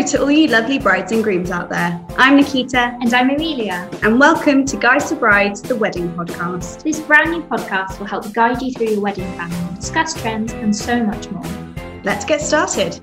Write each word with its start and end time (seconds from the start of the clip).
Hello 0.00 0.12
to 0.12 0.22
all 0.22 0.30
you 0.30 0.48
lovely 0.48 0.78
brides 0.78 1.12
and 1.12 1.22
grooms 1.22 1.50
out 1.50 1.68
there. 1.68 2.02
I'm 2.16 2.36
Nikita. 2.36 2.96
And 3.02 3.12
I'm 3.12 3.28
Amelia. 3.28 3.86
And 4.02 4.18
welcome 4.18 4.64
to 4.64 4.78
Guides 4.78 5.10
for 5.10 5.16
Brides, 5.16 5.60
the 5.60 5.76
wedding 5.76 6.10
podcast. 6.14 6.82
This 6.82 6.98
brand 7.00 7.32
new 7.32 7.42
podcast 7.42 7.98
will 7.98 8.06
help 8.06 8.32
guide 8.32 8.62
you 8.62 8.72
through 8.72 8.86
your 8.86 9.02
wedding 9.02 9.30
planning, 9.34 9.74
discuss 9.74 10.18
trends, 10.18 10.54
and 10.54 10.74
so 10.74 11.04
much 11.04 11.30
more. 11.30 11.44
Let's 12.02 12.24
get 12.24 12.40
started. 12.40 12.98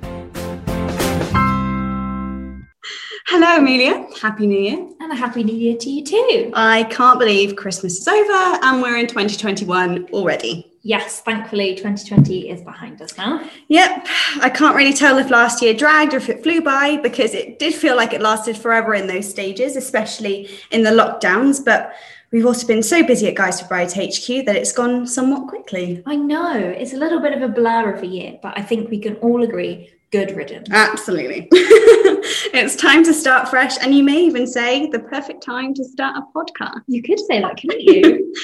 Hello, 3.27 3.57
Amelia. 3.57 4.07
Happy 4.19 4.47
New 4.47 4.59
Year. 4.59 4.89
And 4.99 5.11
a 5.11 5.15
Happy 5.15 5.43
New 5.43 5.55
Year 5.55 5.77
to 5.77 5.89
you 5.91 6.03
too. 6.03 6.51
I 6.55 6.85
can't 6.85 7.19
believe 7.19 7.57
Christmas 7.57 7.99
is 7.99 8.07
over 8.07 8.59
and 8.63 8.81
we're 8.81 8.97
in 8.97 9.05
2021 9.05 10.07
already. 10.13 10.65
Yes, 10.87 11.19
thankfully 11.19 11.75
2020 11.75 12.49
is 12.49 12.61
behind 12.61 13.01
us 13.01 13.17
now. 13.17 13.45
Yep. 13.67 14.07
I 14.39 14.49
can't 14.49 14.73
really 14.73 14.93
tell 14.93 15.17
if 15.17 15.29
last 15.29 15.61
year 15.61 15.73
dragged 15.73 16.13
or 16.13 16.17
if 16.17 16.29
it 16.29 16.41
flew 16.41 16.61
by 16.61 16.95
because 16.95 17.33
it 17.33 17.59
did 17.59 17.73
feel 17.73 17.97
like 17.97 18.13
it 18.13 18.21
lasted 18.21 18.57
forever 18.57 18.95
in 18.95 19.05
those 19.05 19.29
stages, 19.29 19.75
especially 19.75 20.49
in 20.71 20.83
the 20.83 20.91
lockdowns. 20.91 21.59
But 21.63 21.91
we've 22.31 22.45
also 22.45 22.65
been 22.65 22.81
so 22.81 23.03
busy 23.03 23.27
at 23.27 23.35
Guides 23.35 23.59
for 23.59 23.67
Brides 23.67 23.95
HQ 23.95 24.45
that 24.45 24.55
it's 24.55 24.71
gone 24.71 25.05
somewhat 25.05 25.49
quickly. 25.49 26.01
I 26.05 26.15
know 26.15 26.55
it's 26.55 26.93
a 26.93 26.97
little 26.97 27.19
bit 27.19 27.33
of 27.33 27.41
a 27.41 27.49
blur 27.49 27.93
of 27.93 28.01
a 28.01 28.07
year, 28.07 28.39
but 28.41 28.57
I 28.57 28.61
think 28.61 28.89
we 28.89 28.99
can 28.99 29.15
all 29.17 29.43
agree 29.43 29.89
good 30.13 30.37
riddance. 30.37 30.69
Absolutely. 30.71 31.49
it's 31.51 32.77
time 32.77 33.03
to 33.03 33.13
start 33.13 33.49
fresh. 33.49 33.77
And 33.81 33.93
you 33.93 34.03
may 34.03 34.23
even 34.23 34.47
say 34.47 34.89
the 34.89 34.99
perfect 34.99 35.43
time 35.43 35.73
to 35.73 35.83
start 35.83 36.15
a 36.15 36.21
podcast. 36.33 36.83
You 36.87 37.03
could 37.03 37.19
say 37.19 37.41
that, 37.41 37.57
couldn't 37.59 37.81
you? 37.81 38.33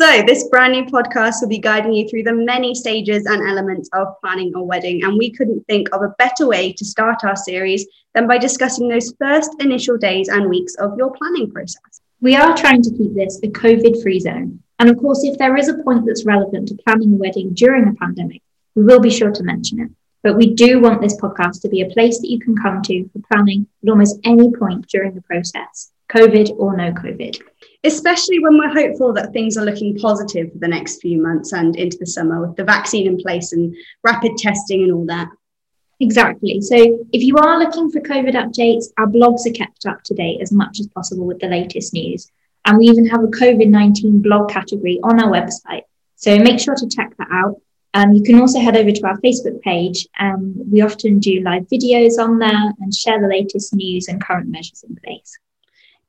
So, 0.00 0.22
this 0.26 0.48
brand 0.48 0.72
new 0.72 0.84
podcast 0.84 1.36
will 1.42 1.48
be 1.48 1.58
guiding 1.58 1.92
you 1.92 2.08
through 2.08 2.22
the 2.22 2.32
many 2.32 2.74
stages 2.74 3.26
and 3.26 3.46
elements 3.46 3.90
of 3.92 4.18
planning 4.20 4.52
a 4.54 4.62
wedding. 4.62 5.04
And 5.04 5.18
we 5.18 5.30
couldn't 5.30 5.66
think 5.66 5.94
of 5.94 6.02
a 6.02 6.14
better 6.18 6.46
way 6.46 6.72
to 6.72 6.84
start 6.84 7.24
our 7.24 7.36
series 7.36 7.86
than 8.14 8.26
by 8.26 8.38
discussing 8.38 8.88
those 8.88 9.14
first 9.20 9.50
initial 9.60 9.98
days 9.98 10.28
and 10.28 10.48
weeks 10.48 10.74
of 10.76 10.96
your 10.96 11.12
planning 11.12 11.50
process. 11.50 12.00
We 12.22 12.36
are 12.36 12.56
trying 12.56 12.82
to 12.82 12.90
keep 12.90 13.14
this 13.14 13.38
a 13.42 13.48
COVID 13.48 14.02
free 14.02 14.18
zone. 14.18 14.62
And 14.78 14.88
of 14.88 14.96
course, 14.98 15.24
if 15.24 15.36
there 15.36 15.56
is 15.56 15.68
a 15.68 15.78
point 15.84 16.06
that's 16.06 16.24
relevant 16.24 16.68
to 16.68 16.78
planning 16.86 17.12
a 17.12 17.16
wedding 17.16 17.52
during 17.52 17.86
a 17.86 17.94
pandemic, 17.94 18.40
we 18.74 18.84
will 18.84 19.00
be 19.00 19.10
sure 19.10 19.30
to 19.30 19.42
mention 19.42 19.78
it. 19.80 19.90
But 20.22 20.36
we 20.36 20.54
do 20.54 20.80
want 20.80 21.02
this 21.02 21.20
podcast 21.20 21.60
to 21.62 21.68
be 21.68 21.82
a 21.82 21.90
place 21.90 22.18
that 22.18 22.30
you 22.30 22.38
can 22.38 22.56
come 22.56 22.80
to 22.82 23.08
for 23.10 23.20
planning 23.30 23.66
at 23.82 23.90
almost 23.90 24.18
any 24.24 24.50
point 24.52 24.88
during 24.88 25.14
the 25.14 25.22
process, 25.22 25.92
COVID 26.08 26.58
or 26.58 26.76
no 26.76 26.92
COVID 26.92 27.40
especially 27.84 28.38
when 28.38 28.56
we're 28.56 28.72
hopeful 28.72 29.12
that 29.12 29.32
things 29.32 29.56
are 29.56 29.64
looking 29.64 29.96
positive 29.98 30.52
for 30.52 30.58
the 30.58 30.68
next 30.68 31.00
few 31.00 31.20
months 31.20 31.52
and 31.52 31.76
into 31.76 31.96
the 31.98 32.06
summer 32.06 32.46
with 32.46 32.56
the 32.56 32.64
vaccine 32.64 33.06
in 33.06 33.18
place 33.18 33.52
and 33.52 33.74
rapid 34.04 34.36
testing 34.36 34.84
and 34.84 34.92
all 34.92 35.06
that. 35.06 35.28
Exactly. 36.00 36.60
So, 36.60 36.76
if 37.12 37.22
you 37.22 37.36
are 37.36 37.58
looking 37.58 37.90
for 37.90 38.00
COVID 38.00 38.34
updates, 38.34 38.86
our 38.98 39.06
blogs 39.06 39.46
are 39.46 39.52
kept 39.52 39.86
up 39.86 40.02
to 40.04 40.14
date 40.14 40.40
as 40.40 40.52
much 40.52 40.80
as 40.80 40.88
possible 40.88 41.26
with 41.26 41.38
the 41.38 41.48
latest 41.48 41.92
news. 41.92 42.28
And 42.64 42.78
we 42.78 42.86
even 42.86 43.06
have 43.06 43.22
a 43.22 43.28
COVID 43.28 43.68
19 43.68 44.22
blog 44.22 44.50
category 44.50 45.00
on 45.02 45.22
our 45.22 45.30
website. 45.30 45.82
So, 46.16 46.38
make 46.38 46.60
sure 46.60 46.74
to 46.74 46.88
check 46.88 47.16
that 47.18 47.28
out. 47.30 47.60
Um, 47.94 48.12
you 48.12 48.22
can 48.22 48.40
also 48.40 48.58
head 48.58 48.76
over 48.76 48.90
to 48.90 49.06
our 49.06 49.18
Facebook 49.20 49.60
page. 49.60 50.08
Um, 50.18 50.54
we 50.70 50.80
often 50.80 51.18
do 51.18 51.40
live 51.40 51.68
videos 51.68 52.18
on 52.18 52.38
there 52.38 52.72
and 52.80 52.92
share 52.92 53.20
the 53.20 53.28
latest 53.28 53.74
news 53.74 54.08
and 54.08 54.20
current 54.20 54.48
measures 54.48 54.84
in 54.88 54.96
place 55.04 55.38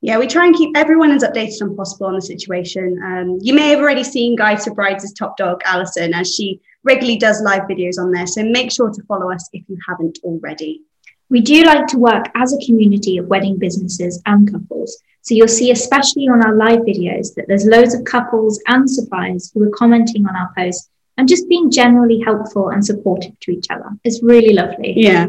yeah, 0.04 0.18
we 0.18 0.26
try 0.26 0.44
and 0.44 0.54
keep 0.54 0.76
everyone 0.76 1.12
as 1.12 1.24
updated 1.24 1.62
as 1.62 1.76
possible 1.78 2.08
on 2.08 2.14
the 2.14 2.20
situation. 2.20 3.00
Um, 3.02 3.38
you 3.40 3.54
may 3.54 3.70
have 3.70 3.78
already 3.78 4.04
seen 4.04 4.36
Guides 4.36 4.64
for 4.64 4.74
Brides' 4.74 5.14
top 5.14 5.38
dog, 5.38 5.62
Alison, 5.64 6.12
as 6.12 6.34
she 6.34 6.60
regularly 6.82 7.16
does 7.16 7.40
live 7.40 7.62
videos 7.62 7.98
on 7.98 8.12
there. 8.12 8.26
So 8.26 8.44
make 8.44 8.70
sure 8.70 8.90
to 8.90 9.02
follow 9.04 9.32
us 9.32 9.48
if 9.54 9.64
you 9.66 9.78
haven't 9.88 10.18
already. 10.22 10.82
We 11.30 11.40
do 11.40 11.64
like 11.64 11.86
to 11.86 11.98
work 11.98 12.26
as 12.34 12.52
a 12.52 12.66
community 12.66 13.16
of 13.16 13.28
wedding 13.28 13.58
businesses 13.58 14.20
and 14.26 14.52
couples. 14.52 14.94
So 15.22 15.34
you'll 15.34 15.48
see, 15.48 15.70
especially 15.70 16.28
on 16.28 16.44
our 16.44 16.54
live 16.54 16.80
videos, 16.80 17.34
that 17.36 17.46
there's 17.48 17.64
loads 17.64 17.94
of 17.94 18.04
couples 18.04 18.60
and 18.66 18.88
suppliers 18.88 19.52
who 19.54 19.62
are 19.62 19.70
commenting 19.70 20.26
on 20.26 20.36
our 20.36 20.52
posts 20.54 20.90
and 21.16 21.26
just 21.26 21.48
being 21.48 21.70
generally 21.70 22.20
helpful 22.20 22.68
and 22.68 22.84
supportive 22.84 23.40
to 23.40 23.52
each 23.52 23.68
other. 23.70 23.88
It's 24.04 24.22
really 24.22 24.52
lovely. 24.52 24.92
Yeah. 24.98 25.28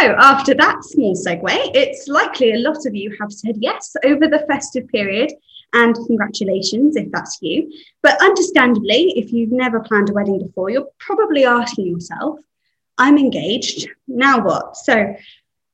So, 0.00 0.14
after 0.16 0.54
that 0.54 0.84
small 0.84 1.16
segue, 1.16 1.70
it's 1.74 2.06
likely 2.06 2.52
a 2.52 2.58
lot 2.58 2.86
of 2.86 2.94
you 2.94 3.16
have 3.20 3.32
said 3.32 3.56
yes 3.58 3.96
over 4.04 4.28
the 4.28 4.44
festive 4.46 4.86
period, 4.88 5.32
and 5.72 5.92
congratulations 6.06 6.94
if 6.94 7.10
that's 7.10 7.38
you. 7.42 7.72
But 8.00 8.22
understandably, 8.22 9.12
if 9.16 9.32
you've 9.32 9.50
never 9.50 9.80
planned 9.80 10.10
a 10.10 10.12
wedding 10.12 10.38
before, 10.38 10.70
you're 10.70 10.86
probably 11.00 11.44
asking 11.44 11.88
yourself, 11.88 12.38
I'm 12.96 13.18
engaged, 13.18 13.88
now 14.06 14.44
what? 14.44 14.76
So, 14.76 15.16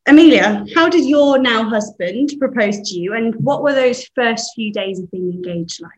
Amelia, 0.06 0.64
how 0.74 0.88
did 0.88 1.04
your 1.04 1.38
now 1.38 1.68
husband 1.68 2.30
propose 2.38 2.80
to 2.80 2.98
you, 2.98 3.12
and 3.12 3.34
what 3.34 3.62
were 3.62 3.74
those 3.74 4.06
first 4.14 4.52
few 4.54 4.72
days 4.72 5.00
of 5.00 5.10
being 5.10 5.32
engaged 5.32 5.82
like? 5.82 5.92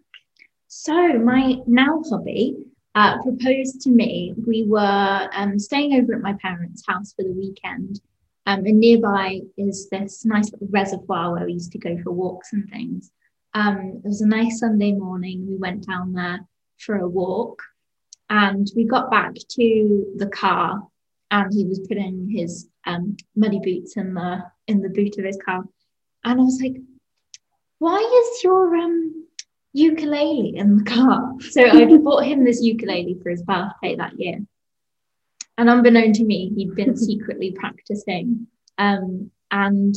So, 0.67 1.13
my 1.13 1.59
now 1.69 2.03
hubby 2.11 2.57
uh, 2.97 3.23
proposed 3.23 3.83
to 3.83 3.91
me. 3.91 4.35
We 4.49 4.65
were 4.65 5.29
um, 5.33 5.61
staying 5.61 5.95
over 5.95 6.15
at 6.15 6.23
my 6.23 6.33
parents' 6.43 6.83
house 6.89 7.13
for 7.13 7.23
the 7.23 7.31
weekend, 7.31 8.01
um, 8.47 8.65
and 8.65 8.79
nearby 8.79 9.41
is 9.59 9.89
this 9.91 10.25
nice 10.25 10.53
little 10.53 10.69
reservoir 10.71 11.33
where 11.33 11.47
we 11.47 11.55
used 11.55 11.73
to 11.73 11.79
go 11.79 11.99
for 12.03 12.13
walks 12.13 12.53
and 12.53 12.69
things. 12.71 13.11
Um, 13.55 14.01
it 14.05 14.09
was 14.09 14.21
a 14.21 14.27
nice 14.27 14.61
Sunday 14.61 14.93
morning. 14.93 15.47
We 15.49 15.57
went 15.57 15.87
down 15.87 16.13
there 16.13 16.41
for 16.79 16.97
a 16.97 17.09
walk 17.09 17.61
and 18.31 18.71
we 18.77 18.85
got 18.85 19.11
back 19.11 19.35
to 19.35 20.13
the 20.17 20.29
car 20.29 20.87
and 21.31 21.53
he 21.53 21.65
was 21.65 21.81
putting 21.89 22.29
his 22.31 22.69
um, 22.87 23.17
muddy 23.35 23.59
boots 23.59 23.97
in 23.97 24.15
the 24.15 24.45
in 24.69 24.81
the 24.81 24.91
boot 24.91 25.19
of 25.19 25.25
his 25.25 25.39
car. 25.45 25.65
And 26.25 26.41
I 26.41 26.45
was 26.45 26.61
like, 26.63 26.77
why 27.79 27.99
is 27.99 28.45
your 28.45 28.77
um, 28.77 29.27
ukulele 29.73 30.57
in 30.57 30.79
the 30.79 30.85
car? 30.85 31.33
So 31.41 31.69
I 31.69 31.85
bought 31.99 32.25
him 32.25 32.45
this 32.45 32.63
ukulele 32.63 33.19
for 33.23 33.31
his 33.31 33.43
birthday 33.43 33.97
that 33.97 34.19
year. 34.19 34.41
And 35.59 35.71
unbeknown 35.71 36.13
to 36.15 36.25
me, 36.25 36.53
he'd 36.55 36.75
been 36.75 36.97
secretly 36.97 37.53
practicing. 37.53 38.47
Um, 38.79 39.31
and 39.51 39.95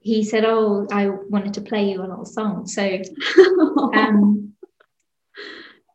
he 0.00 0.22
said, 0.22 0.44
Oh, 0.44 0.86
I 0.90 1.08
wanted 1.08 1.54
to 1.54 1.62
play 1.62 1.90
you 1.90 2.00
a 2.00 2.06
little 2.06 2.26
song. 2.26 2.66
So, 2.66 2.82
um, 3.94 4.52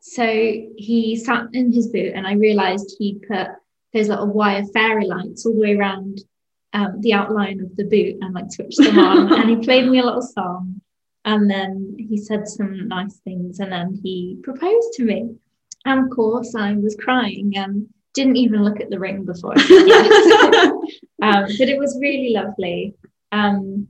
so 0.01 0.25
he 0.25 1.15
sat 1.15 1.45
in 1.53 1.71
his 1.71 1.87
boot, 1.87 2.13
and 2.15 2.27
I 2.27 2.33
realized 2.33 2.95
he'd 2.97 3.21
put 3.27 3.47
those 3.93 4.09
little 4.09 4.27
wire 4.27 4.65
fairy 4.73 5.05
lights 5.05 5.45
all 5.45 5.53
the 5.53 5.59
way 5.59 5.75
around 5.75 6.21
um, 6.73 7.01
the 7.01 7.13
outline 7.13 7.61
of 7.61 7.75
the 7.75 7.85
boot 7.85 8.17
and 8.21 8.33
like 8.33 8.51
switched 8.51 8.77
them 8.77 8.99
on. 8.99 9.33
and 9.39 9.49
he 9.49 9.55
played 9.57 9.89
me 9.89 9.99
a 9.99 10.05
little 10.05 10.21
song. 10.21 10.81
And 11.25 11.49
then 11.49 11.95
he 11.97 12.17
said 12.17 12.47
some 12.47 12.87
nice 12.87 13.17
things, 13.17 13.59
and 13.59 13.71
then 13.71 13.99
he 14.01 14.39
proposed 14.43 14.93
to 14.93 15.03
me. 15.03 15.35
And 15.85 16.03
of 16.03 16.09
course, 16.09 16.55
I 16.55 16.73
was 16.73 16.95
crying. 16.95 17.53
And 17.55 17.87
didn't 18.19 18.37
even 18.37 18.63
look 18.63 18.81
at 18.81 18.89
the 18.89 18.99
ring 18.99 19.23
before. 19.23 19.53
um, 19.57 21.45
but 21.57 21.69
it 21.69 21.79
was 21.79 21.97
really 22.01 22.33
lovely. 22.33 22.95
Um, 23.31 23.87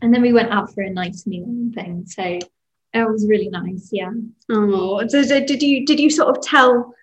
and 0.00 0.14
then 0.14 0.22
we 0.22 0.32
went 0.32 0.50
out 0.50 0.72
for 0.72 0.82
a 0.82 0.90
nice 0.90 1.26
meal 1.26 1.44
and 1.44 1.74
thing. 1.74 2.04
So 2.06 2.22
it 2.22 3.10
was 3.10 3.26
really 3.28 3.48
nice. 3.48 3.90
Yeah. 3.92 4.12
Oh, 4.50 5.06
so, 5.08 5.22
so 5.22 5.44
did 5.44 5.62
you 5.62 5.84
did 5.84 6.00
you 6.00 6.10
sort 6.10 6.34
of 6.34 6.42
tell 6.42 6.94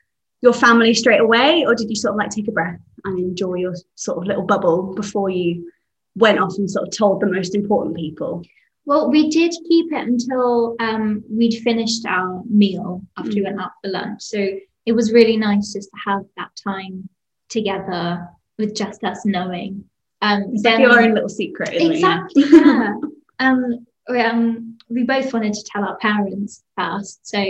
your 0.41 0.53
family 0.53 0.93
straight 0.93 1.21
away, 1.21 1.65
or 1.65 1.75
did 1.75 1.89
you 1.89 1.95
sort 1.95 2.13
of 2.13 2.17
like 2.17 2.31
take 2.31 2.47
a 2.47 2.51
breath 2.51 2.79
and 3.03 3.19
enjoy 3.19 3.55
your 3.55 3.75
sort 3.95 4.17
of 4.17 4.25
little 4.25 4.43
bubble 4.43 4.95
before 4.95 5.29
you 5.29 5.71
went 6.15 6.39
off 6.39 6.57
and 6.57 6.69
sort 6.69 6.87
of 6.87 6.97
told 6.97 7.21
the 7.21 7.27
most 7.27 7.53
important 7.53 7.95
people? 7.95 8.43
Well, 8.85 9.09
we 9.09 9.29
did 9.29 9.53
keep 9.67 9.91
it 9.91 10.07
until 10.07 10.75
um, 10.79 11.23
we'd 11.29 11.61
finished 11.63 12.05
our 12.07 12.43
meal 12.49 13.01
after 13.17 13.31
mm. 13.31 13.35
we 13.35 13.41
went 13.43 13.61
out 13.61 13.71
for 13.83 13.89
lunch. 13.89 14.21
So 14.21 14.47
it 14.85 14.93
was 14.93 15.11
really 15.11 15.37
nice 15.37 15.73
just 15.73 15.89
to 15.89 15.97
have 16.05 16.23
that 16.37 16.51
time 16.63 17.09
together 17.49 18.27
with 18.57 18.75
just 18.75 19.03
us 19.03 19.25
knowing. 19.25 19.85
Um, 20.21 20.51
it's 20.53 20.63
then, 20.63 20.81
like 20.81 20.91
your 20.91 21.01
own 21.01 21.13
little 21.13 21.29
secret, 21.29 21.69
exactly. 21.73 22.43
yeah. 22.49 22.93
um, 23.39 23.85
we, 24.09 24.21
um, 24.21 24.77
we 24.89 25.03
both 25.03 25.33
wanted 25.33 25.53
to 25.53 25.63
tell 25.63 25.83
our 25.83 25.97
parents 25.97 26.63
first, 26.77 27.27
so 27.27 27.43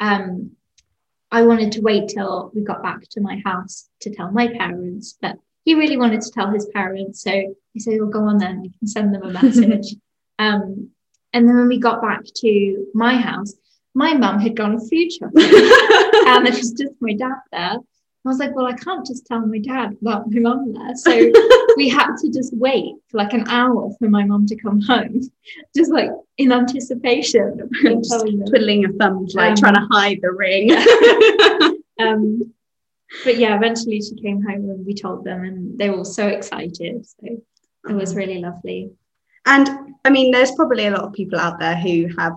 um, 0.00 0.52
I 1.30 1.42
wanted 1.42 1.72
to 1.72 1.80
wait 1.80 2.08
till 2.08 2.50
we 2.54 2.62
got 2.62 2.82
back 2.82 3.02
to 3.10 3.20
my 3.20 3.40
house 3.44 3.88
to 4.00 4.10
tell 4.10 4.30
my 4.30 4.48
parents, 4.48 5.16
but 5.20 5.36
he 5.64 5.74
really 5.74 5.96
wanted 5.96 6.22
to 6.22 6.30
tell 6.30 6.50
his 6.50 6.66
parents, 6.72 7.22
so 7.22 7.54
he 7.72 7.80
said, 7.80 7.98
"Well, 8.00 8.10
go 8.10 8.20
on 8.20 8.38
then. 8.38 8.64
You 8.64 8.70
can 8.78 8.88
send 8.88 9.14
them 9.14 9.22
a 9.22 9.30
message." 9.30 9.94
um, 10.38 10.90
and 11.32 11.48
then 11.48 11.56
when 11.56 11.68
we 11.68 11.78
got 11.78 12.00
back 12.00 12.22
to 12.24 12.86
my 12.94 13.16
house, 13.16 13.54
my 13.94 14.14
mum 14.14 14.38
had 14.38 14.56
gone 14.56 14.78
food 14.78 15.10
shopping 15.10 15.32
and 16.26 16.46
it 16.46 16.54
was 16.54 16.72
just 16.72 16.94
my 17.00 17.14
dad 17.14 17.36
there. 17.52 17.78
I 18.26 18.28
was 18.28 18.38
like, 18.38 18.56
well, 18.56 18.66
I 18.66 18.72
can't 18.72 19.06
just 19.06 19.24
tell 19.26 19.46
my 19.46 19.58
dad 19.58 19.96
about 20.02 20.28
my 20.28 20.40
mum 20.40 20.72
there. 20.72 20.96
So 20.96 21.12
we 21.76 21.88
had 21.88 22.16
to 22.16 22.30
just 22.32 22.52
wait 22.56 22.94
for 23.08 23.18
like 23.18 23.32
an 23.32 23.48
hour 23.48 23.90
for 23.98 24.08
my 24.08 24.24
mum 24.24 24.46
to 24.46 24.56
come 24.56 24.80
home, 24.80 25.20
just 25.76 25.92
like 25.92 26.10
in 26.36 26.50
anticipation 26.50 27.60
of 27.60 28.02
twiddling 28.48 28.80
your 28.82 28.92
thumbs, 28.94 29.34
like 29.36 29.50
um, 29.50 29.56
trying 29.56 29.74
to 29.74 29.86
hide 29.92 30.18
the 30.22 30.32
ring. 30.32 30.72
um, 32.00 32.52
but 33.24 33.36
yeah, 33.38 33.54
eventually 33.54 34.00
she 34.00 34.16
came 34.16 34.42
home 34.42 34.68
and 34.70 34.84
we 34.84 34.92
told 34.94 35.24
them, 35.24 35.44
and 35.44 35.78
they 35.78 35.88
were 35.88 35.98
all 35.98 36.04
so 36.04 36.26
excited. 36.26 37.06
So 37.06 37.26
it 37.88 37.94
was 37.94 38.10
Mm-hmm. 38.10 38.18
really 38.18 38.38
lovely. 38.40 38.90
And 39.46 39.94
I 40.04 40.10
mean, 40.10 40.32
there's 40.32 40.50
probably 40.52 40.86
a 40.86 40.90
lot 40.90 41.04
of 41.04 41.12
people 41.12 41.38
out 41.38 41.60
there 41.60 41.76
who 41.76 42.08
have 42.18 42.32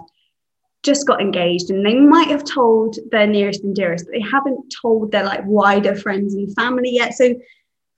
just 0.89 1.07
got 1.07 1.21
engaged 1.21 1.69
and 1.71 1.85
they 1.85 1.97
might 2.15 2.29
have 2.35 2.43
told 2.43 2.97
their 3.11 3.27
nearest 3.27 3.63
and 3.63 3.75
dearest, 3.75 4.05
but 4.05 4.13
they 4.13 4.25
haven't 4.35 4.61
told 4.81 5.11
their 5.11 5.25
like 5.31 5.43
wider 5.45 5.95
friends 6.03 6.33
and 6.33 6.53
family 6.55 6.91
yet. 7.01 7.13
So 7.13 7.25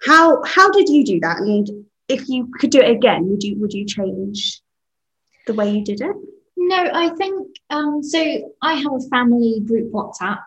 how 0.08 0.44
how 0.56 0.68
did 0.78 0.88
you 0.90 1.04
do 1.06 1.20
that? 1.26 1.38
And 1.38 1.66
if 2.08 2.28
you 2.28 2.40
could 2.60 2.72
do 2.72 2.82
it 2.82 2.92
again, 2.98 3.30
would 3.30 3.44
you 3.44 3.54
would 3.60 3.74
you 3.80 3.86
change 3.86 4.62
the 5.48 5.54
way 5.54 5.68
you 5.76 5.84
did 5.92 6.02
it? 6.02 6.16
No, 6.58 6.82
I 6.94 7.08
think 7.20 7.36
um, 7.70 8.04
so. 8.04 8.20
I 8.62 8.74
have 8.84 8.94
a 8.94 9.10
family 9.10 9.62
group 9.66 9.92
WhatsApp. 9.92 10.44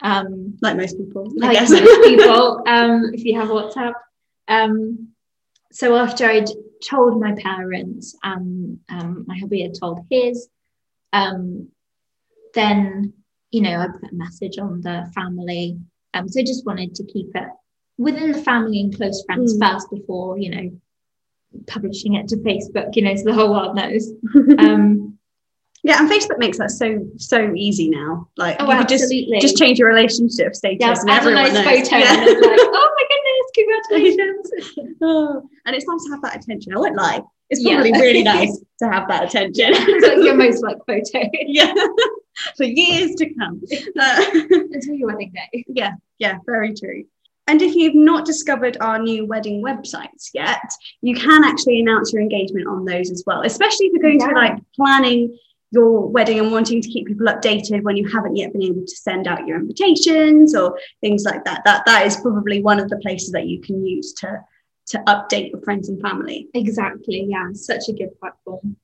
Um, 0.00 0.56
Like 0.62 0.76
most 0.76 0.96
people, 0.96 1.24
I 1.42 1.46
like 1.46 1.58
guess. 1.58 1.70
most 1.70 2.02
people, 2.10 2.62
um, 2.66 3.10
if 3.12 3.22
you 3.26 3.38
have 3.38 3.48
WhatsApp. 3.48 3.92
Um, 4.48 5.08
so 5.72 5.96
after 5.96 6.24
I'd 6.26 6.48
told 6.82 7.20
my 7.20 7.34
parents 7.34 8.16
and 8.22 8.80
um, 8.88 9.24
my 9.28 9.36
hubby 9.38 9.62
had 9.62 9.74
told 9.78 10.00
his, 10.10 10.48
um, 11.12 11.68
then 12.54 13.12
you 13.50 13.62
know 13.62 13.78
I 13.80 13.86
put 13.88 14.10
a 14.12 14.14
message 14.14 14.58
on 14.58 14.80
the 14.80 15.10
family. 15.14 15.78
Um, 16.14 16.28
so 16.28 16.40
I 16.40 16.44
just 16.44 16.66
wanted 16.66 16.94
to 16.96 17.04
keep 17.04 17.34
it 17.34 17.48
within 17.98 18.32
the 18.32 18.42
family 18.42 18.80
and 18.80 18.94
close 18.96 19.22
friends 19.24 19.54
Mm. 19.56 19.72
first 19.72 19.90
before 19.90 20.38
you 20.38 20.50
know 20.50 20.70
publishing 21.66 22.14
it 22.14 22.28
to 22.28 22.36
Facebook. 22.38 22.94
You 22.96 23.02
know, 23.02 23.14
so 23.16 23.24
the 23.24 23.34
whole 23.34 23.50
world 23.50 23.76
knows. 23.76 24.10
Um, 24.58 25.16
yeah, 25.82 25.98
and 25.98 26.10
Facebook 26.10 26.38
makes 26.38 26.58
that 26.58 26.70
so 26.70 27.06
so 27.16 27.54
easy 27.56 27.88
now. 27.88 28.28
Like 28.36 28.56
oh, 28.60 28.70
you 28.70 28.78
could 28.78 28.88
just 28.88 29.04
absolutely. 29.04 29.40
just 29.40 29.56
change 29.56 29.78
your 29.78 29.88
relationship 29.88 30.54
status 30.54 30.78
yeah, 30.80 30.94
and 31.00 31.08
add 31.10 31.16
a 31.16 31.20
everyone 31.20 31.42
nice 31.44 31.54
knows. 31.54 31.64
photo 31.88 31.96
Yeah. 31.96 32.12
and 32.20 32.28
it's 32.28 32.46
like, 32.46 32.60
oh 32.60 32.94
my 32.98 33.04
goodness, 33.10 34.10
congratulations. 34.10 34.96
Oh, 35.02 35.42
and 35.64 35.74
it's 35.74 35.86
nice 35.86 36.04
to 36.04 36.10
have 36.10 36.20
that 36.22 36.36
attention. 36.36 36.74
I 36.74 36.78
won't 36.78 36.96
lie. 36.96 37.22
It's 37.48 37.62
Yeah. 37.64 37.76
probably 37.76 37.92
really 37.92 38.22
nice 38.22 38.58
to 38.80 38.88
have 38.90 39.08
that 39.08 39.24
attention. 39.24 39.70
it's 39.72 40.06
like 40.06 40.18
your 40.18 40.34
most 40.34 40.62
like 40.62 40.76
photo 40.86 41.26
yeah, 41.46 41.72
for 42.56 42.64
years 42.64 43.14
to 43.16 43.34
come. 43.34 43.60
Uh, 44.00 44.24
until 44.50 44.94
your 44.94 45.08
wedding 45.08 45.32
day. 45.32 45.64
yeah, 45.68 45.92
yeah, 46.18 46.38
very 46.46 46.72
true. 46.74 47.04
And 47.46 47.60
if 47.60 47.74
you've 47.74 47.94
not 47.94 48.24
discovered 48.24 48.76
our 48.80 48.98
new 48.98 49.26
wedding 49.26 49.62
websites 49.62 50.30
yet, 50.32 50.62
you 51.02 51.14
can 51.14 51.42
actually 51.44 51.80
announce 51.80 52.12
your 52.12 52.22
engagement 52.22 52.66
on 52.68 52.84
those 52.84 53.10
as 53.10 53.24
well, 53.26 53.42
especially 53.42 53.86
if 53.86 53.92
you're 53.92 54.02
going 54.02 54.20
to 54.20 54.26
Yeah. 54.26 54.32
like 54.50 54.58
planning 54.76 55.36
your 55.72 56.06
wedding 56.08 56.38
and 56.38 56.50
wanting 56.52 56.80
to 56.80 56.88
keep 56.88 57.06
people 57.06 57.26
updated 57.26 57.82
when 57.82 57.96
you 57.96 58.08
haven't 58.08 58.36
yet 58.36 58.52
been 58.52 58.62
able 58.62 58.82
to 58.86 58.96
send 58.96 59.26
out 59.26 59.46
your 59.46 59.58
invitations 59.58 60.54
or 60.54 60.78
things 61.00 61.24
like 61.24 61.44
that. 61.44 61.62
That 61.64 61.82
that 61.86 62.06
is 62.06 62.16
probably 62.16 62.62
one 62.62 62.78
of 62.80 62.88
the 62.88 62.98
places 62.98 63.30
that 63.32 63.46
you 63.46 63.60
can 63.60 63.84
use 63.84 64.12
to 64.14 64.40
to 64.88 64.98
update 65.06 65.50
your 65.50 65.60
friends 65.62 65.88
and 65.88 66.00
family. 66.00 66.48
Exactly. 66.54 67.26
Yeah, 67.28 67.48
such 67.52 67.88
a 67.88 67.92
good 67.92 68.18
platform. 68.18 68.76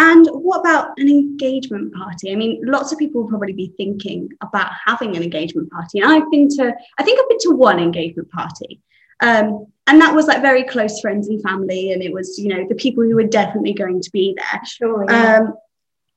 And 0.00 0.26
what 0.28 0.60
about 0.60 0.98
an 0.98 1.10
engagement 1.10 1.94
party? 1.94 2.32
I 2.32 2.34
mean, 2.34 2.62
lots 2.64 2.90
of 2.90 2.98
people 2.98 3.20
will 3.20 3.28
probably 3.28 3.52
be 3.52 3.74
thinking 3.76 4.30
about 4.40 4.72
having 4.86 5.14
an 5.14 5.22
engagement 5.22 5.70
party. 5.70 6.00
And 6.00 6.10
I've 6.10 6.30
been 6.30 6.48
to, 6.56 6.74
I 6.98 7.02
think 7.02 7.20
I've 7.20 7.28
been 7.28 7.38
to 7.40 7.50
one 7.50 7.78
engagement 7.78 8.30
party. 8.30 8.80
Um, 9.20 9.66
and 9.86 10.00
that 10.00 10.14
was 10.14 10.26
like 10.26 10.40
very 10.40 10.64
close 10.64 11.00
friends 11.00 11.28
and 11.28 11.42
family. 11.42 11.92
And 11.92 12.02
it 12.02 12.14
was, 12.14 12.38
you 12.38 12.48
know, 12.48 12.66
the 12.66 12.76
people 12.76 13.04
who 13.04 13.14
were 13.14 13.24
definitely 13.24 13.74
going 13.74 14.00
to 14.00 14.10
be 14.10 14.34
there. 14.38 14.60
Sure. 14.64 15.04
Um, 15.12 15.52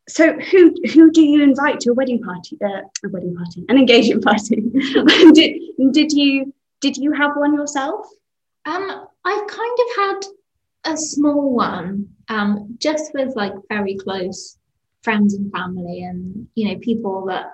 so 0.07 0.31
who 0.31 0.73
who 0.93 1.11
do 1.11 1.21
you 1.21 1.43
invite 1.43 1.81
to 1.81 1.91
a 1.91 1.93
wedding 1.93 2.21
party? 2.21 2.57
Uh, 2.63 2.83
a 3.05 3.09
wedding 3.09 3.35
party, 3.35 3.65
an 3.67 3.77
engagement 3.77 4.23
party. 4.23 4.61
did 5.33 5.59
did 5.91 6.11
you 6.13 6.53
did 6.79 6.95
you 6.95 7.11
have 7.11 7.31
one 7.35 7.53
yourself? 7.53 8.05
um, 8.65 9.07
I've 9.25 9.47
kind 9.47 9.77
of 9.79 9.95
had 9.95 10.93
a 10.93 10.97
small 10.97 11.53
one, 11.53 12.12
um, 12.29 12.75
just 12.79 13.13
with 13.13 13.35
like 13.35 13.53
very 13.69 13.95
close 13.95 14.57
friends 15.01 15.33
and 15.33 15.51
family, 15.51 16.03
and 16.03 16.47
you 16.55 16.67
know 16.69 16.77
people 16.79 17.25
that 17.25 17.51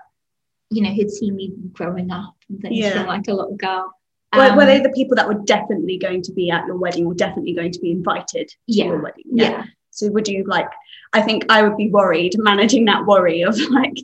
you 0.70 0.82
know 0.84 0.92
who'd 0.92 1.12
seen 1.12 1.36
me 1.36 1.52
growing 1.74 2.12
up 2.12 2.36
and 2.50 2.62
things 2.62 2.78
Yeah. 2.78 3.04
like 3.06 3.28
a 3.28 3.34
little 3.34 3.56
girl. 3.56 3.92
were, 4.36 4.56
were 4.56 4.62
Um, 4.62 4.68
they 4.68 4.80
the 4.82 4.90
people 4.90 5.16
that 5.16 5.28
were 5.28 5.42
definitely 5.46 5.98
going 5.98 6.22
to 6.24 6.32
be 6.34 6.52
at 6.52 6.66
your 6.68 6.78
wedding 6.78 7.06
or 7.08 7.14
definitely 7.16 7.54
going 7.54 7.72
to 7.72 7.80
be 7.80 7.92
invited 7.92 8.48
to 8.50 8.56
Yeah. 8.68 8.86
your 8.86 9.02
wedding? 9.02 9.24
yeah. 9.34 9.64
So 9.92 10.10
would 10.12 10.28
you 10.28 10.44
like? 10.46 10.70
I 11.14 11.22
think 11.22 11.46
I 11.50 11.64
would 11.64 11.76
be 11.76 11.90
worried 11.90 12.36
managing 12.38 12.86
that 12.86 13.06
worry 13.08 13.42
of 13.44 13.58
like, 13.72 13.98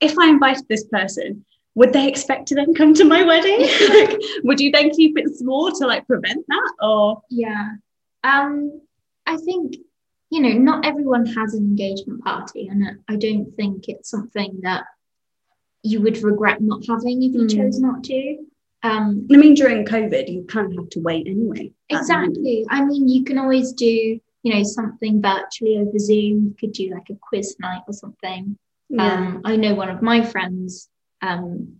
if 0.00 0.18
I 0.18 0.28
invited 0.28 0.66
this 0.68 0.84
person, 0.84 1.44
would 1.76 1.92
they 1.92 2.08
expect 2.08 2.48
to 2.48 2.56
then 2.56 2.74
come 2.74 2.92
to 2.94 3.04
my 3.04 3.22
wedding? 3.22 3.60
like, 3.90 4.18
would 4.42 4.58
you 4.58 4.72
then 4.72 4.90
keep 4.90 5.16
it 5.16 5.36
small 5.36 5.70
to 5.70 5.86
like 5.86 6.04
prevent 6.08 6.44
that? 6.48 6.72
Or 6.82 7.22
Yeah. 7.30 7.68
Um, 8.24 8.80
I 9.26 9.36
think, 9.36 9.76
you 10.30 10.40
know, 10.42 10.52
not 10.52 10.84
everyone 10.84 11.26
has 11.26 11.54
an 11.54 11.64
engagement 11.64 12.22
party, 12.24 12.68
and 12.68 12.98
I 13.08 13.16
don't 13.16 13.54
think 13.56 13.88
it's 13.88 14.10
something 14.10 14.60
that 14.62 14.84
you 15.82 16.00
would 16.02 16.22
regret 16.22 16.60
not 16.60 16.84
having 16.86 17.22
if 17.22 17.32
you 17.32 17.42
Mm. 17.42 17.56
chose 17.56 17.80
not 17.80 18.04
to. 18.04 18.38
Um, 18.82 19.26
I 19.32 19.36
mean, 19.36 19.54
during 19.54 19.84
COVID, 19.84 20.28
you 20.32 20.44
kind 20.44 20.70
of 20.70 20.78
have 20.78 20.90
to 20.90 21.00
wait 21.00 21.26
anyway. 21.26 21.72
exactly. 21.88 22.64
I 22.68 22.84
mean, 22.84 23.08
you 23.08 23.24
can 23.24 23.38
always 23.38 23.72
do, 23.72 23.86
you 24.42 24.54
know, 24.54 24.62
something 24.62 25.20
virtually 25.22 25.78
over 25.78 25.98
Zoom. 25.98 26.44
You 26.44 26.54
could 26.60 26.72
do 26.72 26.90
like 26.90 27.08
a 27.10 27.16
quiz 27.20 27.56
night 27.60 27.82
or 27.88 27.94
something. 27.94 28.56
Yeah. 28.88 29.12
Um, 29.14 29.40
I 29.44 29.56
know 29.56 29.74
one 29.74 29.88
of 29.88 30.02
my 30.02 30.22
friends, 30.22 30.88
um, 31.22 31.74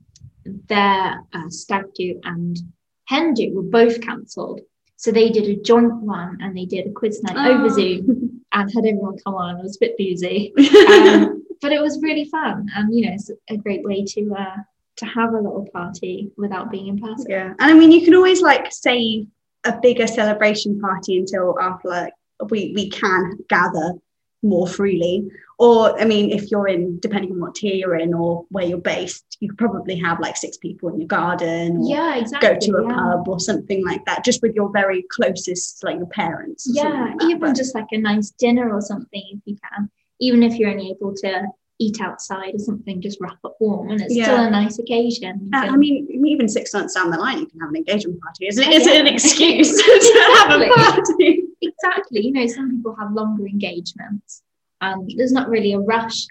their 0.45 1.23
uh, 1.33 1.49
stag 1.51 1.85
do 1.95 2.21
and 2.25 2.59
hen 3.07 3.35
do 3.35 3.53
were 3.55 3.63
both 3.63 4.01
cancelled. 4.01 4.61
So 4.97 5.13
they 5.13 5.29
did 5.31 5.47
a 5.49 5.61
joint 5.63 5.95
one 5.95 6.39
and 6.41 6.57
they 6.57 6.65
did 6.65 6.87
a 6.87 6.91
quiz 6.93 7.23
night 7.23 7.37
over 7.51 7.67
Oh. 7.67 7.69
Zoom 7.69 8.38
and 8.53 8.73
had 8.73 8.87
everyone 8.87 9.19
come 9.25 9.35
on. 9.35 9.59
It 9.59 9.63
was 9.63 9.77
a 9.77 9.81
bit 9.81 9.99
boozy, 9.99 10.53
um, 10.89 11.45
but 11.61 11.73
it 11.73 11.81
was 11.81 12.01
really 12.03 12.25
fun. 12.27 12.69
And 12.75 12.95
you 12.95 13.07
know, 13.07 13.13
it's 13.15 13.31
a 13.51 13.57
great 13.57 13.85
way 13.85 14.05
to 14.05 14.35
uh, 14.39 14.57
to 14.97 15.07
have 15.07 15.33
a 15.33 15.41
little 15.41 15.69
party 15.73 16.31
without 16.37 16.71
being 16.71 16.89
in 16.89 16.99
person. 16.99 17.27
yeah. 17.29 17.55
And 17.59 17.71
I 17.71 17.75
mean, 17.75 17.93
you 17.93 18.05
can 18.05 18.15
always 18.15 18.43
like 18.43 18.73
save 18.73 19.27
a 19.65 19.79
bigger 19.81 20.07
celebration 20.07 20.81
party 20.81 21.19
until 21.19 21.59
after 21.61 21.89
like 21.89 22.13
we 22.51 22.73
we 22.75 22.91
can 22.91 23.39
gather 23.49 23.95
more 24.43 24.69
freely. 24.69 25.31
Or 25.59 26.01
I 26.01 26.05
mean, 26.05 26.31
if 26.31 26.51
you're 26.53 26.69
in, 26.69 27.01
depending 27.01 27.33
on 27.33 27.41
what 27.41 27.57
tier 27.57 27.75
you're 27.75 27.97
in 27.97 28.15
or 28.15 28.45
where 28.51 28.65
you're 28.65 28.79
based, 28.79 29.37
you 29.41 29.49
could 29.49 29.59
probably 29.59 29.97
have 29.99 30.21
like 30.21 30.37
six 30.37 30.57
people 30.57 30.89
in 30.89 31.01
your 31.01 31.09
garden. 31.09 31.79
Or 31.79 31.89
Yeah, 31.89 32.17
exactly. 32.17 32.49
go 32.49 32.59
to 32.61 32.77
a 32.77 32.83
yeah. 32.89 32.95
pub 32.95 33.29
or 33.29 33.41
something 33.41 33.85
like 33.85 34.05
that, 34.05 34.25
just 34.25 34.41
with 34.41 34.55
your 34.55 34.71
very 34.71 35.05
closest, 35.11 35.83
like 35.83 35.97
your 35.97 36.07
parents. 36.07 36.69
Yeah, 36.73 37.13
like 37.19 37.25
even 37.25 37.41
But- 37.41 37.57
just 37.57 37.75
like 37.75 37.89
a 37.91 37.99
nice 37.99 38.31
dinner 38.31 38.73
or 38.73 38.81
something 38.81 39.23
if 39.33 39.41
you 39.47 39.57
can. 39.73 39.91
Even 40.21 40.43
if 40.45 40.55
you're 40.59 40.71
only 40.71 40.91
able 40.91 41.13
to 41.15 41.43
eat 41.81 42.01
outside 42.01 42.55
or 42.55 42.59
something, 42.59 43.01
just 43.01 43.19
wrap 43.21 43.39
up 43.45 43.55
warm 43.61 43.91
and 43.91 44.01
it's 44.01 44.13
still 44.15 44.37
a 44.37 44.51
nice 44.51 44.79
occasion. 44.81 45.49
Uh, 45.55 45.59
I 45.59 45.77
mean, 45.77 46.09
even 46.27 46.49
six 46.49 46.73
months 46.75 46.95
down 46.95 47.11
the 47.11 47.19
line, 47.19 47.39
you 47.39 47.47
can 47.47 47.61
have 47.61 47.71
an 47.71 47.77
engagement 47.77 48.21
party. 48.21 48.47
Isn't 48.49 48.65
it? 48.65 48.83
Oh, 48.83 48.91
it 48.93 49.01
an 49.01 49.07
excuse 49.09 49.71
to 49.83 50.35
have 50.49 50.61
a 50.61 50.69
party? 50.69 51.43
exactly. 51.63 52.27
You 52.27 52.33
know, 52.33 52.47
some 52.47 52.71
people 52.71 52.97
have 52.97 53.13
longer 53.13 53.47
engagements. 53.47 54.43
Um, 54.81 55.07
there's 55.17 55.33
not 55.33 55.49
really 55.49 55.73
a 55.73 55.81
rush, 55.81 56.27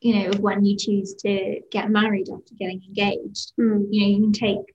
you 0.00 0.14
know, 0.14 0.30
of 0.30 0.40
when 0.40 0.64
you 0.64 0.76
choose 0.76 1.14
to 1.20 1.60
get 1.70 1.90
married 1.90 2.28
after 2.32 2.54
getting 2.58 2.82
engaged. 2.86 3.52
Hmm. 3.56 3.84
You 3.90 4.00
know, 4.00 4.06
you 4.06 4.20
can 4.20 4.32
take 4.32 4.74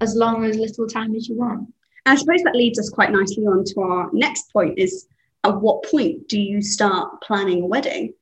as 0.00 0.14
long 0.14 0.44
or 0.44 0.46
as 0.46 0.56
little 0.56 0.86
time 0.86 1.14
as 1.14 1.28
you 1.28 1.36
want. 1.36 1.60
And 1.60 2.12
I 2.12 2.14
suppose 2.14 2.42
that 2.44 2.56
leads 2.56 2.78
us 2.78 2.88
quite 2.88 3.10
nicely 3.10 3.44
on 3.44 3.64
to 3.64 3.80
our 3.80 4.10
next 4.12 4.52
point: 4.52 4.78
is 4.78 5.06
at 5.44 5.60
what 5.60 5.84
point 5.84 6.28
do 6.28 6.40
you 6.40 6.62
start 6.62 7.20
planning 7.22 7.62
a 7.62 7.66
wedding? 7.66 8.14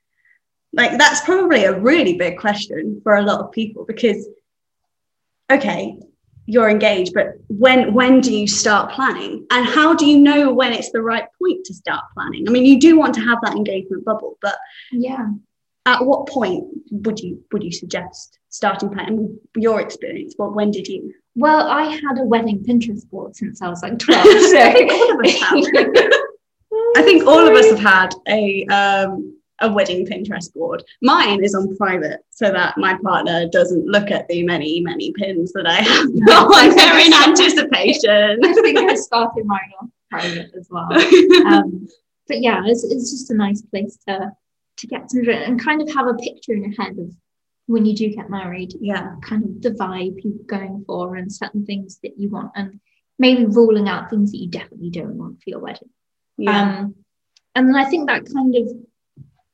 Like 0.73 0.99
that's 0.99 1.21
probably 1.21 1.65
a 1.65 1.79
really 1.79 2.15
big 2.15 2.39
question 2.39 3.01
for 3.03 3.15
a 3.15 3.23
lot 3.23 3.41
of 3.41 3.53
people 3.53 3.85
because, 3.85 4.29
okay, 5.51 5.99
you're 6.47 6.69
engaged, 6.69 7.13
but 7.15 7.29
when 7.49 7.95
when 7.95 8.21
do 8.21 8.33
you 8.37 8.47
start 8.47 8.93
planning, 8.93 9.47
and 9.51 9.65
how 9.67 9.95
do 9.95 10.05
you 10.07 10.19
know 10.19 10.53
when 10.53 10.73
it's 10.73 10.91
the 10.93 11.03
right 11.03 11.27
point 11.41 11.65
to 11.67 11.75
start 11.75 12.05
planning? 12.15 12.47
I 12.47 12.51
mean, 12.51 12.65
you 12.65 12.79
do 12.79 12.99
want 12.99 13.15
to 13.15 13.21
have 13.21 13.39
that 13.43 13.55
engagement 13.57 14.05
bubble, 14.05 14.37
but 14.43 14.57
Yeah. 14.93 15.29
at 15.87 16.05
what 16.05 16.29
point 16.29 16.65
would 16.91 17.19
you 17.21 17.43
would 17.53 17.63
you 17.65 17.73
suggest 17.73 18.39
starting 18.51 18.91
planning? 18.91 19.39
Your 19.57 19.81
experience, 19.81 20.35
well, 20.39 20.51
when 20.51 20.71
did 20.71 20.87
you? 20.89 21.15
Well, 21.37 21.67
I 21.69 21.85
had 21.85 22.19
a 22.19 22.25
wedding 22.25 22.63
Pinterest 22.63 23.09
board 23.11 23.35
since 23.35 23.61
I 23.63 23.69
was 23.69 23.83
like 23.83 23.99
12. 24.07 24.21
I 24.25 24.73
think 24.73 24.93
all 24.93 25.11
of 25.13 25.25
us 25.25 25.41
have. 25.41 26.13
I 26.97 27.03
think 27.03 27.27
all 27.27 27.47
of 27.49 27.55
us 27.55 27.71
have 27.71 27.81
had 27.81 28.15
a 28.29 28.65
um, 28.67 29.34
a 29.61 29.73
wedding 29.73 30.07
Pinterest 30.07 30.53
board. 30.53 30.83
Mine 31.03 31.45
is 31.45 31.55
on 31.55 31.77
private, 31.77 32.21
so 32.31 32.51
that 32.51 32.77
my 32.77 32.99
partner 33.03 33.49
doesn't 33.49 33.87
look 33.87 34.11
at 34.11 34.27
the 34.29 34.43
many 34.43 34.81
many 34.81 35.13
pins 35.13 35.53
that 35.53 35.67
I 35.67 35.75
have 35.77 36.07
on 36.39 36.77
there 36.77 36.99
in 36.99 37.13
anticipation. 37.13 38.41
I 38.45 38.53
think 38.53 38.79
I 38.79 38.95
started 38.97 39.45
mine 39.47 39.61
off 39.81 39.89
private 40.11 40.51
as 40.59 40.69
well. 40.71 40.89
Um, 41.47 41.89
but 42.27 42.41
yeah, 42.41 42.63
it's, 42.65 42.85
it's 42.85 43.11
just 43.11 43.31
a 43.31 43.35
nice 43.35 43.61
place 43.63 43.99
to 44.09 44.33
to 44.79 44.87
get 44.87 45.09
to 45.11 45.31
and 45.33 45.63
kind 45.63 45.81
of 45.83 45.93
have 45.95 46.07
a 46.07 46.15
picture 46.15 46.53
in 46.53 46.65
your 46.65 46.73
head 46.83 46.99
of 46.99 47.15
when 47.67 47.87
you 47.87 47.95
do 47.95 48.11
get 48.15 48.29
married, 48.29 48.75
Yeah. 48.81 49.15
kind 49.23 49.45
of 49.45 49.63
the 49.63 49.71
vibe 49.71 50.17
you're 50.23 50.45
going 50.47 50.85
for 50.87 51.17
and 51.17 51.33
certain 51.33 51.65
things 51.65 51.99
that 52.03 52.19
you 52.19 52.29
want, 52.29 52.53
and 52.55 52.81
maybe 53.19 53.47
ruling 53.47 53.89
out 53.89 54.11
things 54.11 54.33
that 54.33 54.39
you 54.39 54.49
definitely 54.49 54.91
don't 54.91 55.17
want 55.17 55.43
for 55.43 55.51
your 55.51 55.61
wedding. 55.61 55.89
Yeah. 56.37 56.79
Um, 56.81 56.95
and 57.55 57.69
then 57.69 57.77
I 57.77 57.85
think 57.85 58.09
that 58.09 58.27
kind 58.35 58.55
of 58.57 58.69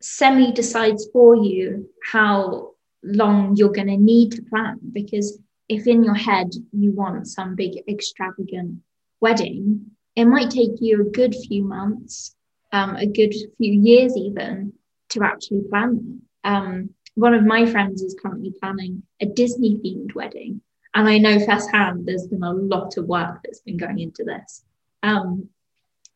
semi 0.01 0.53
decides 0.53 1.09
for 1.13 1.37
you 1.37 1.89
how 2.13 2.71
long 3.03 3.57
you're 3.57 3.73
going 3.73 3.89
to 3.89 3.97
need 3.97 4.33
to 4.33 4.43
plan. 4.43 4.79
Because 4.93 5.39
if 5.69 5.87
in 5.87 6.03
your 6.05 6.15
head 6.15 6.51
you 6.73 6.93
want 6.93 7.29
some 7.29 7.55
big 7.55 7.83
extravagant 7.89 8.81
wedding, 9.21 9.93
it 10.17 10.25
might 10.25 10.51
take 10.51 10.81
you 10.81 11.03
a 11.03 11.11
good 11.11 11.35
few 11.35 11.63
months, 11.63 12.35
um, 12.73 12.97
a 12.97 13.07
good 13.07 13.35
few 13.59 13.73
years 13.73 14.17
even, 14.17 14.73
to 15.11 15.23
actually 15.23 15.63
plan. 15.69 16.23
Um, 16.45 16.91
one 17.15 17.35
of 17.35 17.45
my 17.45 17.67
friends 17.67 18.03
is 18.03 18.17
currently 18.21 18.53
planning 18.61 19.03
a 19.21 19.27
Disney 19.27 19.77
themed 19.77 20.15
wedding. 20.15 20.63
And 20.95 21.09
I 21.09 21.19
know 21.19 21.39
firsthand 21.39 22.07
there's 22.07 22.27
been 22.27 22.43
a 22.43 22.53
lot 22.53 22.97
of 22.97 23.07
work 23.07 23.41
that's 23.45 23.61
been 23.61 23.77
going 23.77 24.01
into 24.01 24.25
this. 24.25 24.65
Um, 25.03 25.49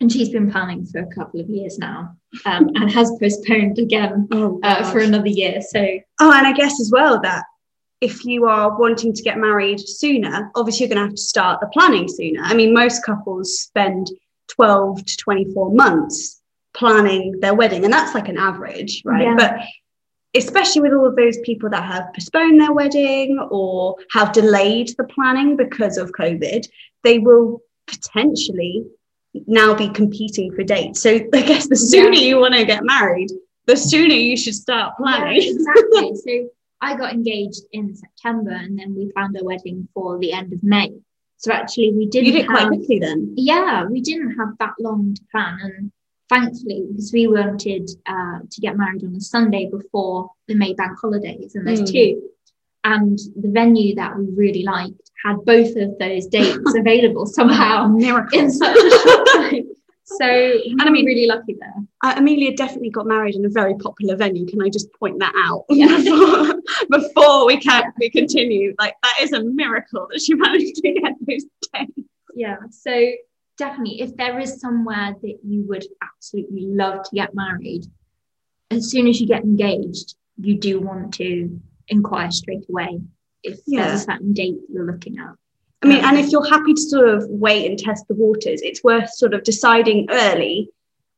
and 0.01 0.11
she's 0.11 0.31
been 0.31 0.51
planning 0.51 0.85
for 0.85 0.99
a 0.99 1.15
couple 1.15 1.41
of 1.41 1.49
years 1.49 1.79
now 1.79 2.17
um, 2.45 2.71
and 2.75 2.91
has 2.91 3.11
postponed 3.21 3.79
again 3.79 4.29
oh, 4.33 4.61
uh, 4.63 4.91
for 4.91 4.99
another 4.99 5.29
year. 5.29 5.61
So, 5.61 5.81
Oh, 6.21 6.33
and 6.33 6.47
I 6.47 6.53
guess 6.53 6.81
as 6.81 6.91
well 6.93 7.21
that 7.23 7.45
if 8.01 8.25
you 8.25 8.47
are 8.47 8.79
wanting 8.79 9.13
to 9.15 9.23
get 9.23 9.39
married 9.39 9.81
sooner, 9.81 10.51
obviously 10.55 10.87
you're 10.87 10.95
going 10.95 11.05
to 11.05 11.09
have 11.09 11.17
to 11.17 11.23
start 11.23 11.61
the 11.61 11.69
planning 11.69 12.09
sooner. 12.09 12.41
I 12.43 12.55
mean, 12.55 12.75
most 12.75 13.05
couples 13.05 13.61
spend 13.61 14.11
12 14.49 15.05
to 15.05 15.17
24 15.17 15.73
months 15.73 16.43
planning 16.75 17.39
their 17.41 17.55
wedding, 17.55 17.85
and 17.85 17.93
that's 17.93 18.15
like 18.15 18.29
an 18.29 18.37
average, 18.37 19.03
right? 19.05 19.23
Yeah. 19.23 19.35
But 19.37 19.61
especially 20.35 20.83
with 20.83 20.93
all 20.93 21.07
of 21.07 21.17
those 21.17 21.39
people 21.39 21.71
that 21.71 21.85
have 21.85 22.13
postponed 22.13 22.61
their 22.61 22.73
wedding 22.73 23.39
or 23.51 23.97
have 24.13 24.33
delayed 24.33 24.93
the 24.99 25.05
planning 25.05 25.57
because 25.57 25.97
of 25.97 26.13
COVID, 26.13 26.67
they 27.05 27.19
will 27.19 27.61
potentially 27.87 28.85
now 29.47 29.75
be 29.75 29.89
competing 29.89 30.53
for 30.55 30.63
dates. 30.63 31.01
So 31.01 31.11
I 31.33 31.43
guess 31.43 31.69
the 31.69 31.77
sooner 31.77 32.17
you 32.17 32.39
want 32.39 32.55
to 32.55 32.65
get 32.65 32.85
married, 32.85 33.31
the 33.67 33.77
sooner 33.77 34.15
you 34.15 34.37
should 34.37 34.55
start 34.55 34.97
planning. 34.97 35.43
Yeah, 35.43 35.51
exactly. 35.51 36.15
so, 36.27 36.49
I 36.81 36.97
got 36.97 37.15
engaged 37.15 37.63
in 37.73 37.95
September 37.97 38.51
and 38.51 38.79
then 38.79 38.95
we 38.95 39.11
planned 39.13 39.37
our 39.39 39.45
wedding 39.45 39.89
for 39.95 40.19
the 40.19 40.33
end 40.33 40.53
of 40.53 40.63
May. 40.63 40.93
So, 41.39 41.51
actually, 41.53 41.93
we 41.93 42.07
didn't 42.07 42.27
you 42.27 42.33
did 42.33 42.47
quite 42.47 42.69
quickly 42.69 42.99
then. 42.99 43.33
yeah, 43.37 43.85
we 43.85 44.01
didn't 44.03 44.37
have 44.37 44.51
that 44.61 44.75
long 44.79 45.15
to 45.15 45.23
plan. 45.31 45.59
And 45.63 45.93
thankfully, 46.29 46.85
because 46.89 47.11
we 47.13 47.27
wanted 47.27 47.91
uh, 48.07 48.41
to 48.51 48.61
get 48.61 48.77
married 48.77 49.03
on 49.05 49.15
a 49.15 49.21
Sunday 49.21 49.69
before 49.71 50.31
the 50.47 50.55
May 50.55 50.75
bank 50.75 50.99
holidays, 51.01 51.55
and 51.55 51.67
there's 51.67 51.83
Mm. 51.83 51.93
two. 51.93 52.23
And 52.85 53.19
the 53.35 53.49
venue 53.49 53.95
that 53.95 54.17
we 54.19 54.27
really 54.37 54.63
liked 54.63 55.04
had 55.25 55.37
both 55.45 55.75
of 55.77 55.99
those 55.99 56.27
dates 56.27 56.59
available 56.77 57.27
somehow 57.27 57.87
Miracle. 57.93 58.39
in 58.39 58.51
such 58.51 58.77
a 58.77 58.91
short 58.99 59.29
time. 59.35 59.65
So, 60.07 60.27
and 60.27 60.83
I 60.83 60.91
mean- 60.91 61.07
really 61.07 61.27
lucky 61.27 61.57
there. 61.59 61.75
Uh, 62.03 62.15
Amelia 62.19 62.55
definitely 62.55 62.91
got 62.91 63.07
married 63.07 63.35
in 63.37 63.45
a 63.47 63.49
very 63.49 63.75
popular 63.77 64.17
venue. 64.17 64.45
Can 64.47 64.61
I 64.61 64.69
just 64.69 64.93
point 64.93 65.19
that 65.21 65.33
out 65.35 65.65
Yeah. 65.71 65.97
before, 65.97 66.55
before 66.91 67.47
we 67.47 67.57
can 67.57 67.85
we 67.99 68.11
continue? 68.11 68.75
Like 68.79 68.95
that 69.03 69.15
is 69.23 69.33
a 69.33 69.43
miracle 69.43 70.07
that 70.11 70.21
she 70.21 70.35
managed 70.35 70.75
to 70.77 70.93
get 70.93 71.13
those 71.27 71.45
dates. 71.73 72.09
Yeah. 72.35 72.57
So, 72.71 73.13
definitely, 73.57 74.03
if 74.03 74.15
there 74.17 74.39
is 74.39 74.61
somewhere 74.61 75.15
that 75.23 75.39
you 75.43 75.63
would 75.69 75.87
absolutely 76.03 76.67
love 76.67 77.05
to 77.05 77.11
get 77.15 77.35
married, 77.35 77.87
as 78.71 78.91
soon 78.91 79.07
as 79.07 79.19
you 79.21 79.27
get 79.27 79.43
engaged, 79.45 80.17
you 80.39 80.59
do 80.59 80.81
want 80.81 81.15
to 81.15 81.59
inquire 81.89 82.31
straight 82.31 82.65
away 82.69 83.01
if 83.45 83.61
Yeah. 83.67 83.87
there's 83.89 84.01
a 84.03 84.05
certain 84.05 84.33
date 84.33 84.59
you're 84.73 84.87
looking 84.87 85.19
at. 85.19 85.35
I 85.83 85.87
mean, 85.87 86.03
and 86.03 86.19
if 86.19 86.33
you're 86.33 86.49
happy 86.49 86.73
to 86.73 86.81
sort 86.81 87.09
of 87.11 87.27
wait 87.29 87.69
and 87.69 87.79
test 87.79 88.09
the 88.09 88.15
waters, 88.15 88.61
it's 88.63 88.83
worth 88.83 89.11
sort 89.13 89.35
of 89.35 89.45
deciding 89.45 90.07
early 90.11 90.71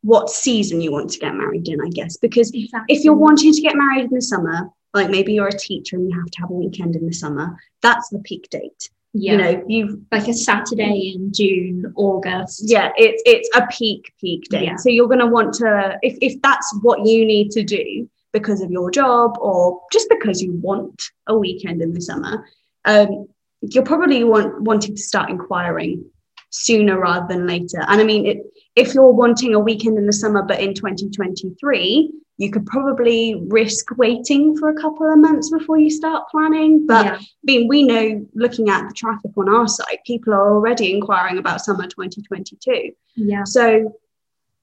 what 0.02 0.28
season 0.28 0.80
you 0.80 0.90
want 0.90 1.10
to 1.10 1.18
get 1.20 1.34
married 1.34 1.68
in, 1.68 1.80
I 1.80 1.88
guess. 1.90 2.16
Because 2.16 2.50
Exactly. 2.52 2.94
if 2.96 3.04
you're 3.04 3.14
wanting 3.14 3.52
to 3.52 3.60
get 3.60 3.76
married 3.76 4.04
in 4.06 4.10
the 4.14 4.20
summer, 4.20 4.68
like 4.92 5.08
maybe 5.08 5.32
you're 5.34 5.46
a 5.48 5.52
teacher 5.58 5.96
and 5.96 6.10
you 6.10 6.16
have 6.18 6.26
to 6.32 6.40
have 6.40 6.50
a 6.50 6.54
weekend 6.54 6.96
in 6.96 7.06
the 7.06 7.12
summer, 7.12 7.56
that's 7.80 8.08
the 8.08 8.18
peak 8.20 8.48
date. 8.50 8.90
yeah. 9.12 9.32
You 9.32 9.38
know, 9.38 9.64
you've 9.68 9.98
like 10.12 10.26
a 10.28 10.34
Saturday 10.34 11.12
in 11.14 11.32
June, 11.32 11.92
August. 11.96 12.62
yeah 12.66 12.90
it's 12.96 13.22
it's 13.24 13.48
a 13.56 13.66
peak 13.70 14.12
peak 14.20 14.42
date 14.50 14.64
Yeah. 14.64 14.76
so 14.76 14.88
you're 14.90 15.06
going 15.06 15.20
to 15.20 15.26
want 15.26 15.54
to 15.54 15.96
if, 16.02 16.18
if 16.20 16.42
that's 16.42 16.68
what 16.82 17.06
you 17.06 17.24
need 17.24 17.50
to 17.52 17.62
do 17.62 18.08
because 18.32 18.60
of 18.60 18.70
your 18.70 18.90
job 18.90 19.36
or 19.40 19.80
just 19.92 20.08
because 20.08 20.42
you 20.42 20.52
want 20.52 21.02
a 21.26 21.36
weekend 21.36 21.82
in 21.82 21.92
the 21.92 22.00
summer 22.00 22.46
um, 22.84 23.26
you're 23.62 23.84
probably 23.84 24.22
want, 24.24 24.60
wanting 24.62 24.94
to 24.94 25.02
start 25.02 25.30
inquiring 25.30 26.04
sooner 26.50 26.98
rather 26.98 27.26
than 27.28 27.46
later 27.46 27.82
and 27.88 28.00
i 28.00 28.04
mean 28.04 28.26
it, 28.26 28.38
if 28.76 28.94
you're 28.94 29.12
wanting 29.12 29.54
a 29.54 29.60
weekend 29.60 29.98
in 29.98 30.06
the 30.06 30.12
summer 30.12 30.42
but 30.42 30.60
in 30.60 30.74
2023 30.74 32.12
you 32.38 32.50
could 32.50 32.66
probably 32.66 33.34
risk 33.48 33.96
waiting 33.96 34.56
for 34.56 34.68
a 34.68 34.74
couple 34.74 35.10
of 35.10 35.18
months 35.18 35.50
before 35.50 35.78
you 35.78 35.90
start 35.90 36.28
planning 36.30 36.86
but 36.86 37.06
Yeah. 37.06 37.16
I 37.16 37.26
mean, 37.44 37.68
we 37.68 37.82
know 37.82 38.26
looking 38.34 38.68
at 38.68 38.88
the 38.88 38.94
traffic 38.94 39.30
on 39.36 39.48
our 39.48 39.68
site, 39.68 40.04
people 40.04 40.34
are 40.34 40.52
already 40.52 40.92
inquiring 40.92 41.38
about 41.38 41.60
summer 41.64 41.86
2022. 41.86 42.92
Yeah. 43.14 43.44
So, 43.44 43.96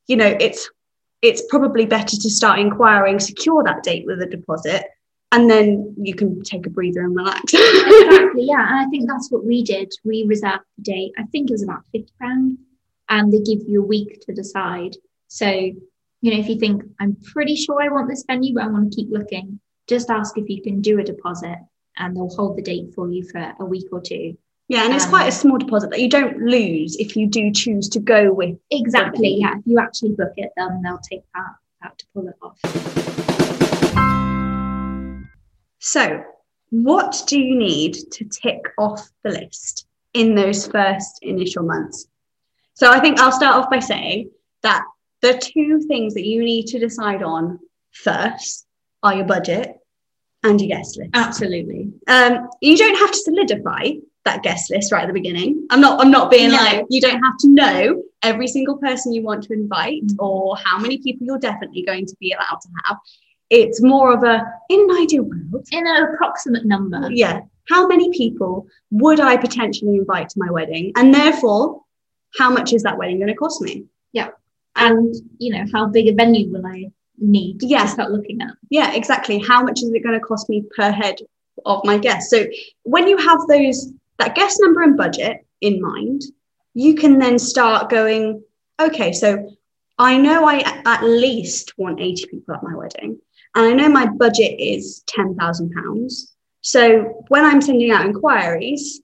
you 0.08 0.18
know, 0.18 0.36
it's 0.40 0.70
it's 1.24 1.42
probably 1.50 1.86
better 1.86 2.18
to 2.18 2.30
start 2.30 2.60
inquiring, 2.60 3.18
secure 3.18 3.64
that 3.64 3.82
date 3.82 4.06
with 4.06 4.22
a 4.22 4.26
deposit, 4.26 4.86
and 5.32 5.50
then 5.50 5.96
you 5.98 6.14
can 6.14 6.44
take 6.44 6.68
a 6.68 6.70
breather 6.70 7.02
and 7.02 7.16
relax. 7.16 7.42
exactly. 7.54 8.46
Yeah. 8.46 8.68
And 8.68 8.86
I 8.86 8.90
think 8.90 9.10
that's 9.10 9.32
what 9.32 9.46
we 9.46 9.64
did. 9.64 9.92
We 10.04 10.26
reserved 10.28 10.66
the 10.78 10.84
date. 10.84 11.14
I 11.18 11.24
think 11.32 11.50
it 11.50 11.54
was 11.54 11.64
about 11.64 11.86
fifty 11.92 12.14
pound, 12.22 12.58
and 13.10 13.32
they 13.32 13.40
give 13.40 13.68
you 13.68 13.82
a 13.82 13.88
week 13.88 14.20
to 14.28 14.34
decide. 14.34 14.98
So, 15.30 15.50
you 15.50 16.32
know, 16.32 16.38
if 16.38 16.50
you 16.50 16.60
think 16.60 16.84
I'm 17.00 17.16
pretty 17.24 17.56
sure 17.56 17.82
I 17.82 17.88
want 17.88 18.10
this 18.10 18.26
venue, 18.28 18.54
but 18.54 18.66
I 18.66 18.68
want 18.68 18.92
to 18.92 18.96
keep 18.96 19.10
looking, 19.10 19.60
just 19.88 20.12
ask 20.12 20.38
if 20.38 20.50
you 20.50 20.62
can 20.62 20.82
do 20.82 21.00
a 21.00 21.04
deposit, 21.04 21.58
and 21.98 22.16
they'll 22.16 22.30
hold 22.30 22.58
the 22.58 22.62
date 22.62 22.94
for 22.94 23.10
you 23.10 23.24
for 23.24 23.54
a 23.60 23.66
week 23.66 23.88
or 23.94 24.02
two. 24.02 24.38
Yeah, 24.74 24.86
and 24.86 24.94
it's 24.96 25.04
Um, 25.04 25.12
quite 25.12 25.28
a 25.28 25.32
small 25.32 25.60
deposit 25.60 25.92
that 25.92 26.02
you 26.02 26.10
don't 26.10 26.40
lose 26.40 26.96
if 26.96 27.16
you 27.16 27.28
do 27.28 27.52
choose 27.52 27.88
to 27.90 28.00
go 28.00 28.34
with. 28.34 28.58
Exactly. 28.72 29.38
Yeah. 29.40 29.60
If 29.60 29.68
you 29.68 29.78
actually 29.78 30.14
book 30.14 30.34
it, 30.36 30.52
then 30.58 30.82
they'll 30.82 30.98
take 30.98 31.22
that 31.36 31.54
that 31.84 31.96
to 32.00 32.06
pull 32.12 32.28
it 32.28 32.36
off. 32.42 32.58
So, 35.78 36.24
what 36.72 37.22
do 37.28 37.40
you 37.40 37.56
need 37.56 37.94
to 38.14 38.26
tick 38.26 38.62
off 38.80 39.12
the 39.24 39.30
list 39.30 39.86
in 40.16 40.34
those 40.34 40.66
first 40.66 41.20
initial 41.22 41.62
months? 41.62 42.08
So, 42.74 42.90
I 42.90 43.00
think 43.00 43.20
I'll 43.20 43.32
start 43.32 43.56
off 43.56 43.70
by 43.70 43.78
saying 43.78 44.32
that 44.64 44.84
the 45.22 45.38
two 45.38 45.82
things 45.88 46.16
that 46.16 46.26
you 46.26 46.44
need 46.44 46.66
to 46.68 46.80
decide 46.80 47.22
on 47.22 47.60
first 47.92 48.66
are 49.04 49.14
your 49.14 49.26
budget 49.26 49.78
and 50.42 50.60
your 50.60 50.76
guest 50.76 50.98
list. 50.98 51.12
Absolutely. 51.14 51.92
Um, 52.08 52.50
you 52.60 52.76
don't 52.76 52.98
have 52.98 53.12
to 53.12 53.18
solidify 53.18 53.92
that 54.26 54.42
guest 54.44 54.72
list 54.72 54.92
right 54.92 55.04
at 55.04 55.08
the 55.08 55.14
beginning. 55.14 55.66
I'm 55.70 55.82
not. 55.82 56.00
I'm 56.00 56.12
not 56.12 56.32
being 56.32 56.50
No. 56.52 56.58
like 56.58 56.86
you 56.90 57.02
don't 57.02 57.22
have 57.22 57.38
to 57.40 57.50
know 57.50 58.02
every 58.22 58.48
single 58.48 58.78
person 58.78 59.14
you 59.14 59.22
want 59.24 59.44
to 59.44 59.54
invite 59.54 60.06
Mhm. 60.08 60.16
or 60.20 60.56
how 60.64 60.78
many 60.80 60.98
people 61.00 61.26
you're 61.28 61.40
definitely 61.40 61.84
going 61.84 62.06
to 62.06 62.16
be 62.20 62.32
allowed 62.32 62.60
to 62.62 62.70
have. 62.86 62.98
It's 63.50 63.82
more 63.82 64.14
of 64.14 64.24
a 64.24 64.42
in 64.70 64.80
an 64.90 64.92
ideal 64.98 65.24
world. 65.24 65.68
In 65.72 65.86
an 65.86 66.04
approximate 66.04 66.66
number. 66.66 67.10
Yeah, 67.12 67.42
how 67.70 67.86
many 67.88 68.12
people 68.12 68.68
would 68.92 69.20
I 69.20 69.36
potentially 69.38 69.96
invite 69.98 70.30
to 70.30 70.40
my 70.40 70.50
wedding, 70.52 70.94
and 70.96 71.14
therefore, 71.14 71.82
how 72.40 72.50
much 72.50 72.72
is 72.74 72.84
that 72.84 72.98
wedding 72.98 73.18
going 73.18 73.28
to 73.28 73.36
cost 73.36 73.62
me? 73.62 73.86
Yeah. 74.14 74.30
And 74.76 75.14
you 75.38 75.54
know 75.54 75.66
how 75.74 75.86
big 75.88 76.08
a 76.08 76.14
venue 76.14 76.50
will 76.52 76.66
i 76.66 76.90
need 77.20 77.62
Yeah. 77.62 77.84
to 77.84 77.88
start 77.90 78.12
looking 78.12 78.42
at 78.42 78.54
Yeah, 78.72 78.94
exactly. 78.94 79.38
How 79.38 79.62
much 79.64 79.84
is 79.84 79.92
it 79.94 80.02
going 80.04 80.20
to 80.20 80.26
cost 80.26 80.50
me 80.50 80.64
per 80.76 80.92
head 80.92 81.18
of 81.66 81.82
my 81.86 81.98
guests? 82.00 82.32
So 82.32 82.46
when 82.84 83.08
you 83.08 83.18
have 83.18 83.40
those 83.48 83.94
that 84.20 84.36
guest 84.36 84.60
number 84.62 84.82
and 84.82 84.98
budget 84.98 85.46
in 85.62 85.82
mind, 85.82 86.24
you 86.74 86.96
can 86.96 87.20
then 87.20 87.38
start 87.40 87.90
going, 87.90 88.44
okay, 88.80 89.12
so 89.14 89.56
I 89.98 90.18
know 90.18 90.48
I 90.48 90.82
at 90.86 91.04
least 91.04 91.74
want 91.78 92.00
80 92.00 92.28
people 92.28 92.56
at 92.56 92.64
my 92.64 92.76
wedding, 92.76 93.20
and 93.56 93.66
I 93.66 93.74
know 93.74 93.90
my 93.90 94.08
budget 94.08 94.60
is 94.60 95.04
£10,000. 95.16 96.12
So 96.62 97.24
when 97.28 97.46
I'm 97.46 97.62
sending 97.62 97.92
out 97.92 98.06
inquiries, 98.06 99.02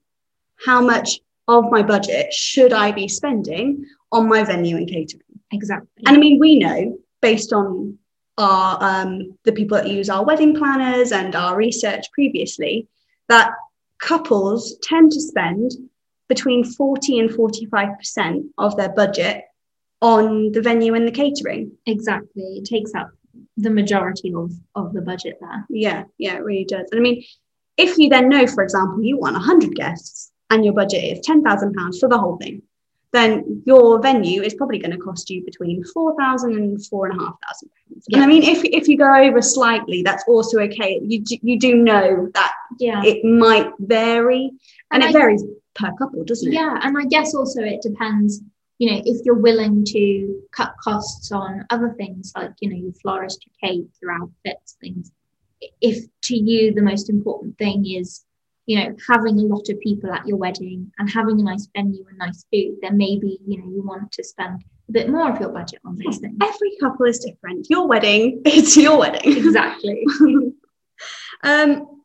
how 0.64 0.80
much 0.80 1.20
of 1.46 1.70
my 1.70 1.82
budget 1.82 2.32
should 2.32 2.72
I 2.72 2.92
be 2.92 3.08
spending 3.08 3.84
on 4.12 4.28
my 4.28 4.44
venue 4.44 4.76
and 4.76 4.88
catering? 4.88 5.22
exactly 5.52 5.88
And 6.06 6.16
I 6.16 6.20
mean, 6.20 6.38
we 6.38 6.58
know 6.58 6.98
based 7.20 7.52
on 7.52 7.98
our 8.38 8.78
um, 8.80 9.36
the 9.44 9.52
people 9.52 9.76
that 9.76 9.88
use 9.88 10.08
our 10.08 10.24
wedding 10.24 10.54
planners 10.54 11.12
and 11.12 11.34
our 11.34 11.56
research 11.56 12.06
previously 12.12 12.88
that 13.28 13.52
couples 14.00 14.76
tend 14.82 15.12
to 15.12 15.20
spend 15.20 15.72
between 16.28 16.64
40 16.64 17.18
and 17.20 17.34
45 17.34 17.98
percent 17.98 18.46
of 18.58 18.76
their 18.76 18.88
budget 18.88 19.44
on 20.00 20.52
the 20.52 20.62
venue 20.62 20.94
and 20.94 21.06
the 21.06 21.12
catering. 21.12 21.72
exactly 21.86 22.42
it 22.58 22.64
takes 22.64 22.94
up 22.94 23.10
the 23.56 23.70
majority 23.70 24.32
of 24.34 24.52
of 24.74 24.92
the 24.92 25.02
budget 25.02 25.38
there. 25.40 25.66
Yeah, 25.68 26.04
yeah, 26.18 26.36
it 26.36 26.44
really 26.44 26.64
does. 26.64 26.88
And 26.90 26.98
I 26.98 27.02
mean, 27.02 27.22
if 27.76 27.98
you 27.98 28.08
then 28.08 28.28
know, 28.28 28.46
for 28.46 28.62
example, 28.62 29.02
you 29.02 29.18
want 29.18 29.34
100 29.34 29.74
guests 29.74 30.32
and 30.50 30.64
your 30.64 30.74
budget 30.74 31.04
is 31.04 31.26
£10,000 31.26 32.00
for 32.00 32.08
the 32.08 32.18
whole 32.18 32.36
thing, 32.38 32.62
then 33.12 33.62
your 33.66 34.00
venue 34.00 34.42
is 34.42 34.54
probably 34.54 34.78
going 34.78 34.92
to 34.92 34.98
cost 34.98 35.30
you 35.30 35.44
between 35.44 35.82
4,000 35.84 36.54
and 36.54 36.86
4,500 36.86 37.26
pounds. 37.40 37.64
Yeah. 38.08 38.16
And 38.16 38.24
I 38.24 38.26
mean, 38.26 38.42
if, 38.42 38.64
if 38.64 38.88
you 38.88 38.96
go 38.96 39.14
over 39.14 39.42
slightly, 39.42 40.02
that's 40.02 40.24
also 40.28 40.60
okay. 40.60 41.00
You, 41.02 41.24
you 41.42 41.58
do 41.58 41.76
know 41.76 42.30
that 42.34 42.52
yeah. 42.78 43.02
it 43.04 43.24
might 43.24 43.70
vary 43.78 44.50
and, 44.90 45.02
and 45.02 45.04
it 45.04 45.08
I, 45.08 45.12
varies 45.12 45.44
per 45.74 45.92
couple, 45.96 46.24
doesn't 46.24 46.50
it? 46.50 46.54
Yeah. 46.54 46.78
And 46.82 46.96
I 46.98 47.04
guess 47.04 47.34
also 47.34 47.62
it 47.62 47.82
depends, 47.82 48.40
you 48.78 48.90
know, 48.90 49.02
if 49.04 49.24
you're 49.24 49.34
willing 49.34 49.84
to 49.86 50.42
cut 50.52 50.74
costs 50.82 51.32
on 51.32 51.66
other 51.70 51.94
things 51.96 52.32
like, 52.36 52.52
you 52.60 52.70
know, 52.70 52.76
your 52.76 52.92
florist, 52.94 53.44
your 53.46 53.70
cake, 53.70 53.88
your 54.02 54.12
outfits, 54.12 54.76
things. 54.80 55.12
If 55.80 56.04
to 56.22 56.36
you 56.36 56.72
the 56.72 56.82
most 56.82 57.10
important 57.10 57.58
thing 57.58 57.84
is 57.86 58.24
you 58.70 58.78
know, 58.78 58.94
having 59.08 59.36
a 59.36 59.42
lot 59.42 59.68
of 59.68 59.80
people 59.80 60.12
at 60.12 60.24
your 60.28 60.36
wedding 60.36 60.92
and 60.98 61.10
having 61.10 61.40
a 61.40 61.42
nice 61.42 61.68
venue 61.74 62.04
and 62.08 62.18
nice 62.18 62.44
food, 62.52 62.76
then 62.82 62.96
maybe, 62.96 63.40
you 63.44 63.58
know, 63.58 63.68
you 63.68 63.82
want 63.82 64.12
to 64.12 64.22
spend 64.22 64.62
a 64.88 64.92
bit 64.92 65.08
more 65.08 65.28
of 65.28 65.40
your 65.40 65.48
budget 65.48 65.80
on 65.84 65.96
these 65.96 66.18
things. 66.18 66.36
Every 66.40 66.76
couple 66.80 67.06
is 67.06 67.18
different. 67.18 67.66
Your 67.68 67.88
wedding, 67.88 68.42
it's 68.46 68.76
your 68.76 68.96
wedding. 68.96 69.36
Exactly. 69.36 70.04
um, 71.42 71.99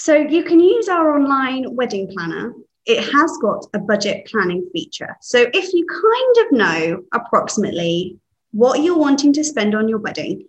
so 0.00 0.14
you 0.14 0.42
can 0.44 0.58
use 0.60 0.88
our 0.88 1.14
online 1.14 1.76
wedding 1.76 2.08
planner. 2.10 2.54
It 2.86 3.04
has 3.12 3.38
got 3.42 3.66
a 3.74 3.78
budget 3.78 4.26
planning 4.26 4.66
feature. 4.72 5.14
So 5.20 5.46
if 5.52 5.74
you 5.74 5.84
kind 5.86 6.46
of 6.46 6.52
know 6.52 7.02
approximately 7.12 8.16
what 8.52 8.82
you're 8.82 8.96
wanting 8.96 9.34
to 9.34 9.44
spend 9.44 9.74
on 9.74 9.90
your 9.90 9.98
wedding, 9.98 10.46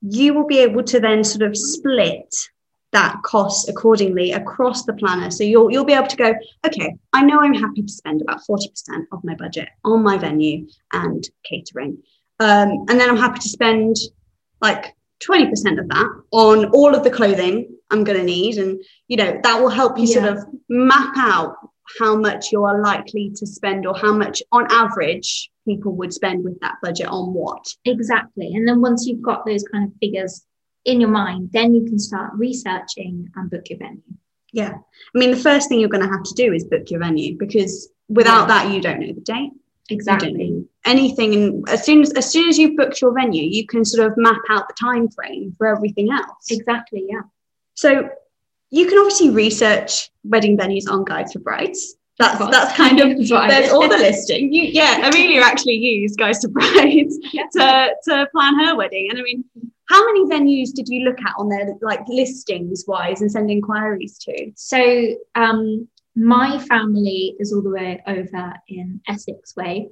you 0.00 0.32
will 0.32 0.46
be 0.46 0.60
able 0.60 0.84
to 0.84 1.00
then 1.00 1.24
sort 1.24 1.42
of 1.42 1.56
split 1.56 2.32
that 2.92 3.20
cost 3.24 3.68
accordingly 3.68 4.30
across 4.30 4.84
the 4.84 4.92
planner. 4.92 5.28
So 5.32 5.42
you'll 5.42 5.72
you'll 5.72 5.84
be 5.84 5.94
able 5.94 6.06
to 6.06 6.16
go, 6.16 6.32
okay, 6.64 6.94
I 7.12 7.24
know 7.24 7.40
I'm 7.40 7.54
happy 7.54 7.82
to 7.82 7.92
spend 7.92 8.22
about 8.22 8.42
40% 8.48 8.60
of 9.10 9.24
my 9.24 9.34
budget 9.34 9.70
on 9.84 10.04
my 10.04 10.18
venue 10.18 10.68
and 10.92 11.28
catering. 11.44 11.98
Um, 12.38 12.86
and 12.88 13.00
then 13.00 13.10
I'm 13.10 13.16
happy 13.16 13.40
to 13.40 13.48
spend 13.48 13.96
like 14.60 14.94
20% 15.28 15.80
of 15.80 15.88
that 15.88 16.22
on 16.30 16.66
all 16.66 16.94
of 16.94 17.02
the 17.02 17.10
clothing 17.10 17.73
I'm 17.90 18.04
going 18.04 18.18
to 18.18 18.24
need. 18.24 18.58
And, 18.58 18.82
you 19.08 19.16
know, 19.16 19.38
that 19.42 19.60
will 19.60 19.68
help 19.68 19.98
you 19.98 20.06
yeah. 20.06 20.14
sort 20.14 20.36
of 20.36 20.44
map 20.68 21.16
out 21.16 21.56
how 21.98 22.16
much 22.16 22.50
you 22.50 22.64
are 22.64 22.80
likely 22.80 23.30
to 23.36 23.46
spend 23.46 23.86
or 23.86 23.96
how 23.96 24.12
much 24.12 24.42
on 24.52 24.66
average 24.70 25.50
people 25.66 25.94
would 25.96 26.12
spend 26.12 26.44
with 26.44 26.58
that 26.60 26.76
budget 26.82 27.06
on 27.06 27.32
what. 27.34 27.64
Exactly. 27.84 28.54
And 28.54 28.66
then 28.66 28.80
once 28.80 29.06
you've 29.06 29.22
got 29.22 29.44
those 29.44 29.64
kind 29.64 29.90
of 29.90 29.96
figures 30.00 30.44
in 30.84 31.00
your 31.00 31.10
mind, 31.10 31.50
then 31.52 31.74
you 31.74 31.84
can 31.84 31.98
start 31.98 32.32
researching 32.34 33.28
and 33.36 33.50
book 33.50 33.68
your 33.68 33.78
venue. 33.78 34.02
Yeah. 34.52 34.72
I 34.74 35.18
mean, 35.18 35.30
the 35.30 35.36
first 35.36 35.68
thing 35.68 35.80
you're 35.80 35.88
going 35.88 36.04
to 36.04 36.12
have 36.12 36.22
to 36.22 36.34
do 36.34 36.52
is 36.52 36.64
book 36.64 36.90
your 36.90 37.00
venue 37.00 37.36
because 37.36 37.90
without 38.08 38.48
that, 38.48 38.72
you 38.72 38.80
don't 38.80 39.00
know 39.00 39.12
the 39.12 39.20
date. 39.20 39.50
Exactly. 39.90 40.30
anything. 40.86 41.34
And 41.34 41.68
as 41.68 41.84
soon 41.84 42.00
as, 42.00 42.12
as 42.12 42.30
soon 42.30 42.48
as 42.48 42.58
you've 42.58 42.76
booked 42.76 43.02
your 43.02 43.12
venue, 43.12 43.44
you 43.44 43.66
can 43.66 43.84
sort 43.84 44.10
of 44.10 44.16
map 44.16 44.40
out 44.48 44.66
the 44.68 44.74
time 44.80 45.10
frame 45.10 45.54
for 45.58 45.66
everything 45.66 46.10
else. 46.10 46.50
Exactly. 46.50 47.06
Yeah. 47.08 47.20
So 47.74 48.08
you 48.70 48.86
can 48.86 48.98
obviously 48.98 49.30
research 49.30 50.10
wedding 50.24 50.56
venues 50.56 50.90
on 50.90 51.04
Guides 51.04 51.32
for 51.32 51.38
Brides. 51.40 51.96
That's 52.18 52.38
that's 52.38 52.76
kind 52.76 53.00
of 53.00 53.28
there's 53.48 53.72
all 53.72 53.88
the 53.88 53.98
listing. 53.98 54.52
You, 54.52 54.64
yeah, 54.64 55.08
Amelia 55.08 55.42
actually 55.42 55.74
used 55.74 56.18
Guides 56.18 56.40
for 56.40 56.48
Brides 56.48 57.18
yeah. 57.32 57.42
to 57.52 57.94
to 58.04 58.28
plan 58.32 58.58
her 58.64 58.76
wedding, 58.76 59.08
and 59.10 59.18
I 59.18 59.22
mean, 59.22 59.44
how 59.88 60.04
many 60.06 60.24
venues 60.26 60.72
did 60.72 60.88
you 60.88 61.04
look 61.04 61.20
at 61.20 61.34
on 61.38 61.48
their 61.48 61.74
like 61.82 62.00
listings 62.08 62.84
wise 62.86 63.20
and 63.20 63.30
send 63.30 63.50
inquiries 63.50 64.16
to? 64.18 64.52
So 64.54 65.16
um, 65.34 65.88
my 66.14 66.58
family 66.58 67.34
is 67.40 67.52
all 67.52 67.62
the 67.62 67.70
way 67.70 68.00
over 68.06 68.54
in 68.68 69.00
Essex 69.08 69.56
way, 69.56 69.88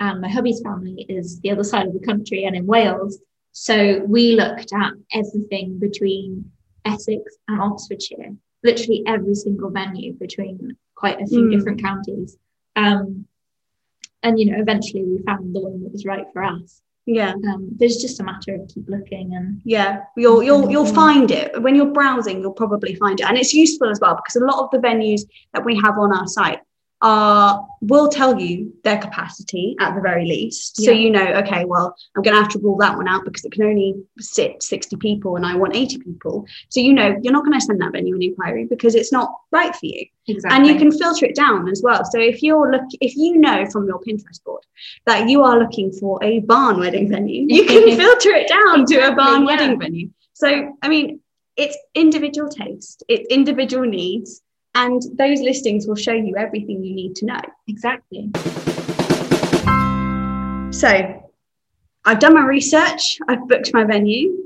and 0.00 0.20
my 0.20 0.28
hubby's 0.28 0.60
family 0.60 1.06
is 1.08 1.40
the 1.40 1.52
other 1.52 1.64
side 1.64 1.86
of 1.86 1.92
the 1.92 2.06
country 2.06 2.44
and 2.44 2.56
in 2.56 2.66
Wales. 2.66 3.18
So 3.52 4.04
we 4.06 4.34
looked 4.34 4.72
at 4.72 4.92
everything 5.12 5.78
between 5.78 6.50
Essex 6.84 7.36
and 7.48 7.60
Oxfordshire, 7.60 8.34
literally 8.62 9.02
every 9.06 9.34
single 9.34 9.70
venue 9.70 10.12
between 10.14 10.76
quite 10.94 11.20
a 11.20 11.26
few 11.26 11.44
mm. 11.44 11.50
different 11.50 11.82
counties. 11.82 12.36
Um, 12.76 13.26
and 14.22 14.38
you 14.38 14.46
know, 14.46 14.60
eventually 14.60 15.04
we 15.04 15.22
found 15.22 15.54
the 15.54 15.60
one 15.60 15.82
that 15.82 15.92
was 15.92 16.04
right 16.04 16.26
for 16.32 16.42
us. 16.42 16.82
Yeah. 17.06 17.32
Um, 17.32 17.70
there's 17.76 17.96
just 17.96 18.20
a 18.20 18.22
matter 18.22 18.54
of 18.54 18.68
keep 18.68 18.88
looking 18.88 19.34
and 19.34 19.60
yeah. 19.64 20.02
You'll 20.16 20.42
you'll 20.42 20.70
you'll 20.70 20.86
find 20.86 21.30
it. 21.30 21.60
When 21.60 21.74
you're 21.74 21.92
browsing 21.92 22.40
you'll 22.40 22.52
probably 22.52 22.94
find 22.96 23.18
it. 23.18 23.26
And 23.26 23.38
it's 23.38 23.54
useful 23.54 23.90
as 23.90 23.98
well 24.00 24.14
because 24.14 24.36
a 24.36 24.44
lot 24.44 24.62
of 24.62 24.70
the 24.70 24.86
venues 24.86 25.22
that 25.54 25.64
we 25.64 25.76
have 25.76 25.98
on 25.98 26.14
our 26.14 26.26
site 26.26 26.60
are 27.02 27.66
will 27.80 28.08
tell 28.08 28.38
you 28.38 28.74
their 28.84 28.98
capacity 28.98 29.74
at 29.80 29.94
the 29.94 30.00
very 30.00 30.26
least. 30.26 30.76
Yeah. 30.78 30.86
So 30.86 30.92
you 30.92 31.10
know, 31.10 31.24
okay, 31.38 31.64
well, 31.64 31.94
I'm 32.14 32.22
going 32.22 32.36
to 32.36 32.42
have 32.42 32.50
to 32.52 32.58
rule 32.58 32.76
that 32.78 32.96
one 32.96 33.08
out 33.08 33.24
because 33.24 33.44
it 33.44 33.52
can 33.52 33.62
only 33.62 33.94
sit 34.18 34.62
60 34.62 34.96
people 34.96 35.36
and 35.36 35.46
I 35.46 35.56
want 35.56 35.74
80 35.74 35.98
people. 35.98 36.46
So 36.68 36.80
you 36.80 36.92
know, 36.92 37.16
you're 37.22 37.32
not 37.32 37.44
going 37.44 37.58
to 37.58 37.64
send 37.64 37.80
that 37.80 37.92
venue 37.92 38.14
an 38.14 38.22
inquiry 38.22 38.66
because 38.66 38.94
it's 38.94 39.12
not 39.12 39.32
right 39.50 39.74
for 39.74 39.86
you. 39.86 40.06
Exactly. 40.28 40.56
And 40.56 40.66
you 40.66 40.76
can 40.76 40.96
filter 40.96 41.24
it 41.24 41.34
down 41.34 41.68
as 41.68 41.80
well. 41.82 42.04
So 42.04 42.20
if 42.20 42.42
you're 42.42 42.70
look, 42.70 42.84
if 43.00 43.16
you 43.16 43.38
know 43.38 43.66
from 43.66 43.86
your 43.86 44.00
Pinterest 44.00 44.42
board 44.44 44.62
that 45.06 45.28
you 45.28 45.42
are 45.42 45.58
looking 45.58 45.92
for 45.92 46.22
a 46.22 46.40
barn 46.40 46.78
wedding 46.78 47.08
venue, 47.08 47.46
you 47.48 47.64
can 47.64 47.96
filter 47.96 48.30
it 48.30 48.48
down 48.48 48.82
exactly, 48.82 48.96
to 48.96 49.12
a 49.12 49.16
barn 49.16 49.40
yeah. 49.40 49.46
wedding 49.46 49.78
venue. 49.80 50.10
So 50.34 50.76
I 50.82 50.88
mean, 50.88 51.20
it's 51.56 51.76
individual 51.94 52.48
taste, 52.48 53.04
it's 53.08 53.26
individual 53.28 53.86
needs 53.86 54.42
and 54.74 55.02
those 55.16 55.40
listings 55.40 55.86
will 55.86 55.96
show 55.96 56.12
you 56.12 56.36
everything 56.36 56.84
you 56.84 56.94
need 56.94 57.16
to 57.16 57.26
know. 57.26 57.40
Exactly. 57.68 58.30
So 60.72 61.22
I've 62.04 62.18
done 62.18 62.34
my 62.34 62.44
research, 62.44 63.18
I've 63.28 63.46
booked 63.48 63.72
my 63.74 63.84
venue. 63.84 64.36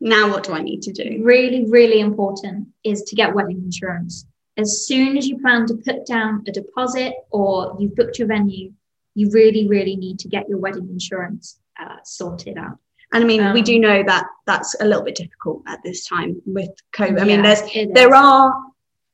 Now, 0.00 0.28
what 0.30 0.42
do 0.42 0.52
I 0.52 0.62
need 0.62 0.82
to 0.82 0.92
do? 0.92 1.20
Really, 1.22 1.64
really 1.66 2.00
important 2.00 2.68
is 2.82 3.02
to 3.02 3.14
get 3.14 3.34
wedding 3.34 3.62
insurance. 3.64 4.26
As 4.56 4.86
soon 4.86 5.16
as 5.16 5.28
you 5.28 5.38
plan 5.38 5.66
to 5.66 5.74
put 5.74 6.06
down 6.06 6.42
a 6.48 6.52
deposit 6.52 7.14
or 7.30 7.76
you've 7.78 7.94
booked 7.94 8.18
your 8.18 8.28
venue, 8.28 8.72
you 9.14 9.30
really, 9.30 9.68
really 9.68 9.96
need 9.96 10.18
to 10.20 10.28
get 10.28 10.48
your 10.48 10.58
wedding 10.58 10.88
insurance 10.90 11.58
uh, 11.80 11.96
sorted 12.04 12.58
out. 12.58 12.78
And 13.12 13.22
I 13.22 13.26
mean, 13.26 13.42
um, 13.42 13.52
we 13.52 13.62
do 13.62 13.78
know 13.78 14.02
that 14.06 14.26
that's 14.46 14.74
a 14.80 14.84
little 14.86 15.04
bit 15.04 15.14
difficult 15.14 15.62
at 15.66 15.82
this 15.84 16.06
time 16.06 16.40
with 16.46 16.70
COVID. 16.96 17.20
I 17.20 17.24
mean, 17.24 17.42
there's 17.42 17.62
there 17.92 18.14
are 18.14 18.54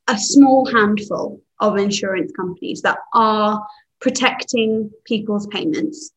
a 0.08 0.18
small 0.18 0.66
handful 0.66 1.40
of 1.60 1.76
insurance 1.76 2.32
companies 2.32 2.82
that 2.82 2.98
are 3.14 3.64
protecting 4.00 4.90
people's 5.04 5.46
payments 5.48 6.12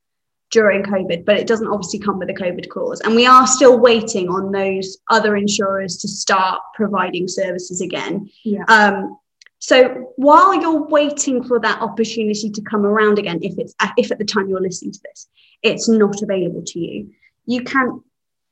during 0.51 0.83
COVID, 0.83 1.25
but 1.25 1.37
it 1.37 1.47
doesn't 1.47 1.67
obviously 1.67 1.99
come 1.99 2.19
with 2.19 2.29
a 2.29 2.33
COVID 2.33 2.69
clause. 2.69 2.99
And 3.01 3.15
we 3.15 3.25
are 3.25 3.47
still 3.47 3.79
waiting 3.79 4.27
on 4.29 4.51
those 4.51 4.97
other 5.09 5.35
insurers 5.37 5.97
to 5.97 6.07
start 6.07 6.61
providing 6.75 7.27
services 7.27 7.81
again. 7.81 8.29
Yeah. 8.43 8.63
Um, 8.67 9.17
so 9.59 10.11
while 10.17 10.59
you're 10.59 10.87
waiting 10.87 11.43
for 11.43 11.59
that 11.59 11.81
opportunity 11.81 12.49
to 12.49 12.61
come 12.61 12.85
around 12.85 13.19
again, 13.19 13.39
if 13.41 13.57
it's 13.57 13.75
if 13.95 14.11
at 14.11 14.17
the 14.17 14.25
time 14.25 14.49
you're 14.49 14.61
listening 14.61 14.91
to 14.91 14.99
this, 15.05 15.29
it's 15.61 15.87
not 15.87 16.21
available 16.21 16.63
to 16.65 16.79
you, 16.79 17.11
you 17.45 17.63
can, 17.63 18.03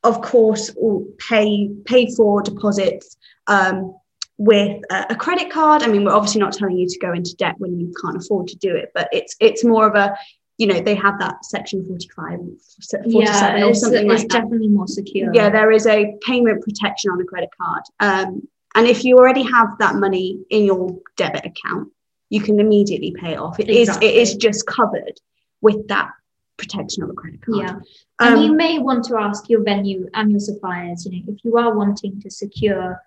of 0.04 0.22
course, 0.22 0.72
pay 1.18 1.70
pay 1.86 2.14
for 2.16 2.42
deposits. 2.44 3.18
Um, 3.48 3.96
with 4.40 4.82
a, 4.90 5.16
credit 5.16 5.52
card. 5.52 5.84
I 5.84 5.88
mean, 5.88 6.06
we're 6.06 6.14
obviously 6.14 6.40
not 6.40 6.54
telling 6.54 6.78
you 6.78 6.88
to 6.88 7.00
go 7.00 7.12
into 7.12 7.36
debt 7.36 7.56
when 7.58 7.78
you 7.78 7.94
can't 8.02 8.16
afford 8.16 8.48
to 8.48 8.56
do 8.56 8.74
it, 8.74 8.90
but 8.96 9.10
it's 9.12 9.36
it's 9.40 9.64
more 9.64 9.86
of 9.86 9.96
a 9.96 10.18
you 10.58 10.66
know 10.66 10.80
they 10.82 10.96
have 10.96 11.20
that 11.20 11.46
section 11.46 11.86
45 11.86 12.40
47 12.82 13.12
yeah, 13.12 13.66
or 13.66 13.74
something 13.74 14.02
it's, 14.02 14.10
like 14.10 14.24
it's 14.24 14.34
definitely 14.34 14.68
more 14.68 14.88
secure 14.88 15.34
yeah 15.34 15.50
there 15.50 15.72
is 15.72 15.88
a 15.88 16.14
payment 16.22 16.62
protection 16.62 17.12
on 17.12 17.22
a 17.22 17.24
credit 17.24 17.50
card 17.60 17.82
um, 18.02 18.46
and 18.76 18.86
if 18.86 19.06
you 19.06 19.16
already 19.16 19.42
have 19.42 19.78
that 19.80 19.96
money 19.96 20.38
in 20.50 20.66
your 20.66 21.00
debit 21.16 21.46
account 21.46 21.90
you 22.30 22.42
can 22.42 22.60
immediately 22.60 23.16
pay 23.18 23.32
it 23.32 23.40
off 23.40 23.58
It 23.58 23.70
exactly. 23.70 24.10
is. 24.10 24.14
it 24.14 24.34
is 24.34 24.36
just 24.36 24.68
covered 24.68 25.18
with 25.62 25.88
that 25.88 26.10
protection 26.58 27.04
of 27.04 27.10
a 27.10 27.14
credit 27.14 27.42
card 27.42 27.58
yeah 27.58 27.76
and 28.20 28.36
um, 28.36 28.42
you 28.44 28.54
may 28.54 28.80
want 28.80 29.06
to 29.06 29.16
ask 29.16 29.50
your 29.50 29.64
venue 29.64 30.10
and 30.14 30.30
your 30.30 30.42
suppliers 30.42 31.06
you 31.06 31.14
know 31.14 31.34
if 31.34 31.46
you 31.46 31.56
are 31.56 31.74
wanting 31.74 32.20
to 32.20 32.30
secure 32.30 33.02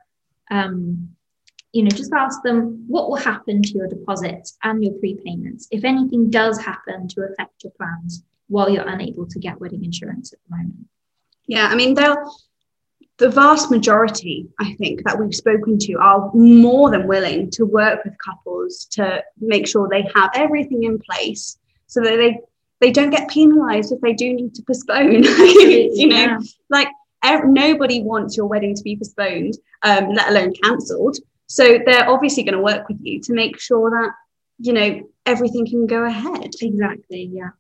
um, 0.51 1.11
you 1.73 1.83
know, 1.83 1.91
just 1.91 2.13
ask 2.13 2.43
them 2.43 2.85
what 2.87 3.09
will 3.09 3.17
happen 3.17 3.63
to 3.63 3.73
your 3.73 3.89
deposits 3.89 4.59
and 4.63 4.83
your 4.85 4.93
prepayments 4.95 5.67
if 5.71 5.85
anything 5.85 6.31
does 6.31 6.59
happen 6.59 7.09
to 7.09 7.23
affect 7.23 7.65
your 7.65 7.73
plans 7.73 8.23
while 8.49 8.69
you're 8.69 8.87
unable 8.87 9.27
to 9.27 9.39
get 9.39 9.59
wedding 9.61 9.85
insurance 9.85 10.33
at 10.33 10.39
the 10.49 10.57
moment. 10.57 10.87
Yeah, 11.47 11.67
I 11.67 11.75
mean, 11.75 11.95
they'll 11.95 12.31
the 13.19 13.29
vast 13.29 13.71
majority, 13.71 14.49
I 14.59 14.75
think, 14.75 15.05
that 15.05 15.19
we've 15.19 15.35
spoken 15.35 15.79
to 15.79 15.95
are 15.95 16.31
more 16.35 16.91
than 16.91 17.07
willing 17.07 17.51
to 17.53 17.65
work 17.65 18.05
with 18.05 18.15
couples 18.19 18.87
to 18.93 19.23
make 19.41 19.69
sure 19.69 19.89
they 19.89 20.09
have 20.15 20.31
everything 20.35 20.85
in 20.85 20.99
place 20.99 21.59
so 21.87 22.01
that 22.01 22.17
they 22.17 22.41
they 22.81 22.91
don't 22.91 23.11
get 23.11 23.31
penalized 23.31 23.93
if 23.93 24.01
they 24.01 24.13
do 24.13 24.35
need 24.35 24.55
to 24.57 24.63
postpone. 24.63 25.23
you 25.23 26.09
know, 26.09 26.17
yeah. 26.17 26.39
like 26.69 26.89
nobody 27.45 28.03
wants 28.03 28.37
your 28.37 28.47
wedding 28.47 28.75
to 28.75 28.83
be 28.83 28.97
postponed, 28.97 29.57
um, 29.83 30.09
let 30.15 30.29
alone 30.29 30.53
cancelled. 30.65 31.19
So 31.53 31.79
they're 31.85 32.09
obviously 32.09 32.45
going 32.45 32.55
to 32.55 32.63
work 32.63 32.89
with 32.89 32.97
you 33.03 33.21
to 33.21 33.35
make 33.35 33.61
sure 33.61 33.91
that 33.91 34.13
you 34.59 34.73
know 34.73 35.03
everything 35.27 35.67
can 35.67 35.87
go 35.87 36.05
ahead. 36.05 36.51
Exactly, 36.63 37.31
yeah. 37.31 37.51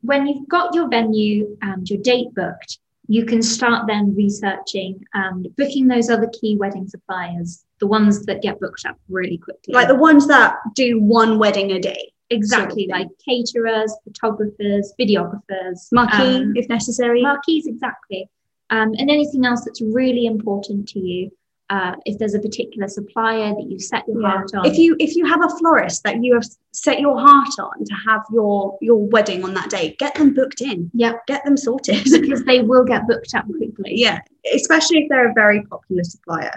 When 0.00 0.26
you've 0.26 0.48
got 0.48 0.74
your 0.74 0.88
venue 0.88 1.58
and 1.60 1.86
your 1.90 2.00
date 2.00 2.28
booked, 2.34 2.78
you 3.08 3.26
can 3.26 3.42
start 3.42 3.86
then 3.86 4.14
researching 4.16 5.04
and 5.12 5.54
booking 5.56 5.86
those 5.86 6.08
other 6.08 6.30
key 6.40 6.56
wedding 6.56 6.88
suppliers, 6.88 7.66
the 7.78 7.86
ones 7.86 8.24
that 8.24 8.40
get 8.40 8.58
booked 8.58 8.86
up 8.86 8.98
really 9.10 9.36
quickly. 9.36 9.74
Like 9.74 9.88
the 9.88 9.96
ones 9.96 10.26
that 10.28 10.56
do 10.74 10.98
one 10.98 11.38
wedding 11.38 11.72
a 11.72 11.78
day. 11.78 12.10
exactly, 12.30 12.88
sort 12.88 13.02
of 13.02 13.08
like 13.08 13.18
caterers, 13.22 13.94
photographers, 14.02 14.94
videographers, 14.98 15.88
Marquee, 15.92 16.36
um, 16.36 16.54
if 16.56 16.70
necessary. 16.70 17.20
marquees, 17.20 17.66
exactly. 17.66 18.30
Um, 18.70 18.92
and 18.98 19.10
anything 19.10 19.44
else 19.46 19.64
that's 19.64 19.80
really 19.80 20.26
important 20.26 20.88
to 20.90 20.98
you. 21.00 21.30
Uh, 21.68 21.96
if 22.04 22.16
there's 22.18 22.34
a 22.34 22.38
particular 22.38 22.86
supplier 22.86 23.52
that 23.52 23.66
you 23.68 23.76
set 23.80 24.06
your 24.06 24.20
Yeah. 24.22 24.28
heart 24.30 24.54
on, 24.54 24.66
If 24.66 24.78
you 24.78 24.94
if 25.00 25.16
you 25.16 25.26
have 25.26 25.44
a 25.44 25.48
florist 25.58 26.04
that 26.04 26.22
you 26.22 26.34
have 26.34 26.44
set 26.72 27.00
your 27.00 27.18
heart 27.18 27.58
on 27.58 27.84
to 27.84 27.94
have 28.06 28.22
your 28.32 28.78
your 28.80 28.98
wedding 29.08 29.42
on 29.42 29.52
that 29.54 29.68
day, 29.68 29.96
get 29.98 30.14
them 30.14 30.32
booked 30.32 30.60
in. 30.60 30.88
Yeah. 30.94 31.14
Get 31.26 31.44
them 31.44 31.56
sorted. 31.56 32.04
because 32.20 32.44
they 32.44 32.60
will 32.62 32.84
get 32.84 33.08
booked 33.08 33.34
up 33.34 33.46
quickly. 33.46 33.94
yeah, 33.96 34.20
especially 34.54 34.98
if 34.98 35.08
they're 35.08 35.30
a 35.30 35.34
very 35.34 35.62
popular 35.64 36.04
supplier. 36.04 36.52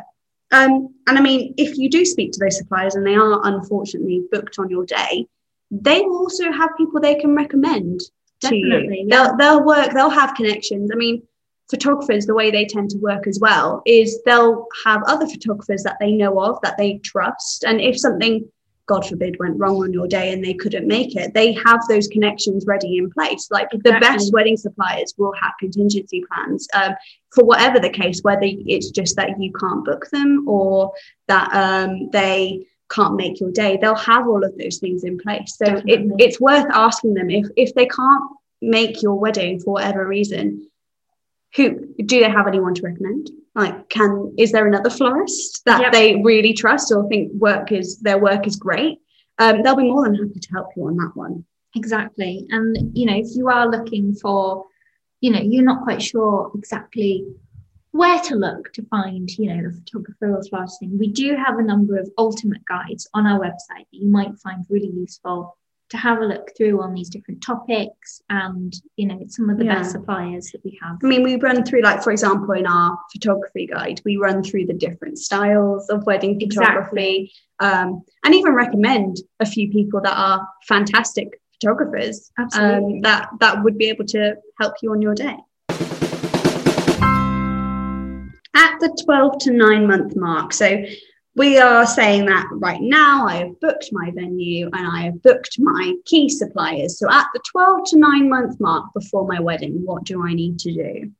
Um, 0.52 0.94
and 1.08 1.18
I 1.18 1.22
mean, 1.22 1.56
if 1.58 1.76
you 1.78 1.90
do 1.90 2.06
speak 2.06 2.32
to 2.34 2.40
those 2.40 2.58
suppliers 2.58 2.94
and 2.96 3.06
they 3.06 3.16
are 3.16 3.42
unfortunately 3.48 4.24
booked 4.32 4.60
on 4.60 4.70
your 4.70 4.86
day, 4.86 5.26
they 5.72 6.02
will 6.02 6.18
also 6.20 6.52
have 6.52 6.70
people 6.78 7.00
they 7.02 7.16
can 7.16 7.36
recommend 7.36 8.00
to 8.42 8.56
you. 8.56 8.92
yeah. 8.92 9.04
They'll 9.10 9.38
they'll 9.38 9.66
work. 9.66 9.92
They'll 9.94 10.10
have 10.12 10.36
connections. 10.36 10.92
I 10.94 10.96
mean, 10.98 11.24
photographers, 11.70 12.26
the 12.26 12.36
way 12.36 12.52
they 12.52 12.66
tend 12.66 12.90
to 12.92 12.98
work 12.98 13.28
as 13.28 13.40
well 13.40 13.82
is 13.86 14.22
they'll 14.26 14.68
have 14.86 15.02
other 15.06 15.28
photographers 15.28 15.84
that 15.84 15.98
they 16.00 16.12
know 16.12 16.40
of 16.40 16.60
that 16.62 16.78
they 16.78 16.98
trust, 17.00 17.64
and 17.64 17.80
if 17.82 18.00
something 18.00 18.50
God 18.90 19.06
forbid 19.08 19.38
went 19.40 19.60
wrong 19.60 19.84
on 19.84 19.94
your 19.94 20.08
day 20.08 20.34
and 20.34 20.44
they 20.44 20.56
couldn't 20.56 20.88
make 20.88 21.16
it, 21.16 21.36
they 21.36 21.54
have 21.54 21.80
those 21.88 22.08
connections 22.08 22.66
ready 22.66 22.98
in 22.98 23.12
place. 23.12 23.48
Like 23.52 23.70
the 23.70 23.98
best 24.02 24.34
wedding 24.34 24.58
suppliers 24.58 25.14
will 25.16 25.34
have 25.40 25.54
contingency 25.60 26.24
plans 26.28 26.68
um, 26.74 26.96
for 27.30 27.46
whatever 27.46 27.80
the 27.80 27.92
case, 27.92 28.22
whether 28.24 28.42
it's 28.44 28.90
just 28.90 29.16
that 29.18 29.40
you 29.40 29.54
can't 29.54 29.86
book 29.86 30.10
them 30.10 30.44
or 30.48 30.92
that 31.28 31.54
um, 31.54 32.10
they 32.10 32.66
can't 32.90 33.16
make 33.16 33.40
your 33.40 33.52
day. 33.52 33.78
They'll 33.80 33.94
have 33.94 34.28
all 34.28 34.44
of 34.44 34.58
those 34.58 34.80
things 34.80 35.04
in 35.04 35.20
place. 35.20 35.56
So 35.56 35.84
it, 35.86 36.12
it's 36.18 36.42
worth 36.42 36.66
asking 36.74 37.14
them 37.14 37.30
if 37.30 37.46
if 37.56 37.76
they 37.76 37.86
can't 37.86 38.24
make 38.60 39.04
your 39.04 39.20
wedding 39.20 39.60
for 39.60 39.74
whatever 39.74 40.08
reason. 40.08 40.68
Who 41.56 41.94
do 42.06 42.20
they 42.20 42.30
have 42.30 42.48
anyone 42.48 42.74
to 42.76 42.84
recommend? 42.84 43.32
Like, 43.56 43.90
can 43.90 44.34
is 44.38 44.52
there 44.52 44.68
another 44.68 44.90
florist 44.90 45.64
that 45.66 45.82
Yep. 45.82 45.92
they 45.92 46.22
really 46.22 46.54
trust 46.54 46.92
or 46.92 47.08
think 47.10 47.32
work 47.34 47.72
is 47.72 48.00
their 48.00 48.20
work 48.20 48.46
is 48.46 48.56
great? 48.56 49.00
Um, 49.40 49.64
they'll 49.64 49.76
be 49.76 49.90
more 49.90 50.04
than 50.04 50.16
happy 50.16 50.40
to 50.40 50.52
help 50.52 50.68
you 50.76 50.88
on 50.88 50.98
that 50.98 51.12
one. 51.16 51.46
Exactly. 51.76 52.46
And, 52.50 52.98
you 52.98 53.06
know, 53.06 53.16
if 53.16 53.28
you 53.36 53.48
are 53.48 53.70
looking 53.70 54.14
for, 54.16 54.66
you 55.22 55.32
know, 55.32 55.40
you're 55.42 55.64
not 55.64 55.84
quite 55.84 56.02
sure 56.02 56.52
exactly 56.56 57.26
where 57.92 58.20
to 58.22 58.36
look 58.36 58.72
to 58.74 58.84
find, 58.84 59.30
you 59.38 59.54
know, 59.54 59.70
the 59.70 59.76
photographer 59.76 60.36
or 60.36 60.44
florist 60.44 60.80
thing, 60.80 60.98
we 60.98 61.08
do 61.08 61.36
have 61.36 61.58
a 61.58 61.64
number 61.64 61.98
of 61.98 62.10
ultimate 62.18 62.64
guides 62.66 63.10
on 63.14 63.26
our 63.26 63.40
website 63.40 63.88
that 63.92 64.00
you 64.04 64.10
might 64.10 64.38
find 64.40 64.66
really 64.70 64.92
useful 64.92 65.58
to 65.90 65.98
have 65.98 66.20
a 66.20 66.26
look 66.26 66.52
through 66.56 66.82
on 66.82 66.94
these 66.94 67.10
different 67.10 67.42
topics 67.42 68.22
and, 68.30 68.74
you 68.96 69.08
know, 69.08 69.20
some 69.28 69.50
of 69.50 69.58
the 69.58 69.66
Yeah. 69.66 69.76
best 69.76 69.92
suppliers 69.92 70.52
that 70.52 70.64
we 70.64 70.78
have. 70.82 70.98
I 71.04 71.08
mean, 71.08 71.24
we 71.24 71.36
run 71.38 71.64
through, 71.64 71.82
like, 71.82 72.04
for 72.04 72.12
example, 72.12 72.54
in 72.54 72.68
our 72.68 72.98
photography 73.12 73.66
guide, 73.66 74.00
we 74.06 74.18
run 74.18 74.44
through 74.44 74.68
the 74.68 74.74
different 74.74 75.18
styles 75.18 75.90
of 75.90 76.06
wedding 76.06 76.40
photography 76.40 77.32
um, 77.60 78.04
and 78.24 78.36
even 78.36 78.54
recommend 78.54 79.18
a 79.40 79.46
few 79.46 79.70
people 79.72 80.00
that 80.02 80.16
are 80.16 80.48
fantastic 80.68 81.42
photographers 81.60 82.32
Absolutely. 82.38 82.96
um, 82.96 83.02
that, 83.02 83.30
that 83.40 83.64
would 83.64 83.78
be 83.78 83.90
able 83.90 84.06
to 84.06 84.36
help 84.60 84.76
you 84.82 84.92
on 84.92 85.02
your 85.02 85.16
day. 85.16 85.36
At 88.56 88.80
the 88.80 88.96
12 89.06 89.40
to 89.40 89.52
9 89.52 89.88
month 89.88 90.16
mark, 90.16 90.54
so 90.54 90.84
we 91.36 91.60
are 91.60 91.86
saying 91.86 92.26
that 92.26 92.48
right 92.52 92.82
now 92.82 93.28
I 93.28 93.38
have 93.38 93.60
booked 93.60 93.90
my 93.92 94.12
venue 94.12 94.70
and 94.74 94.88
I 94.88 95.04
have 95.04 95.22
booked 95.22 95.58
my 95.60 95.94
key 96.06 96.28
suppliers. 96.28 97.00
So 97.00 97.10
at 97.10 97.28
the 97.34 97.42
12 97.52 97.82
to 97.90 97.98
9 97.98 98.30
month 98.30 98.60
mark 98.60 98.94
before 98.94 99.28
my 99.28 99.40
wedding, 99.40 99.86
what 99.86 100.04
do 100.04 100.26
I 100.26 100.34
need 100.34 100.60
to 100.60 100.74
do? 100.74 101.12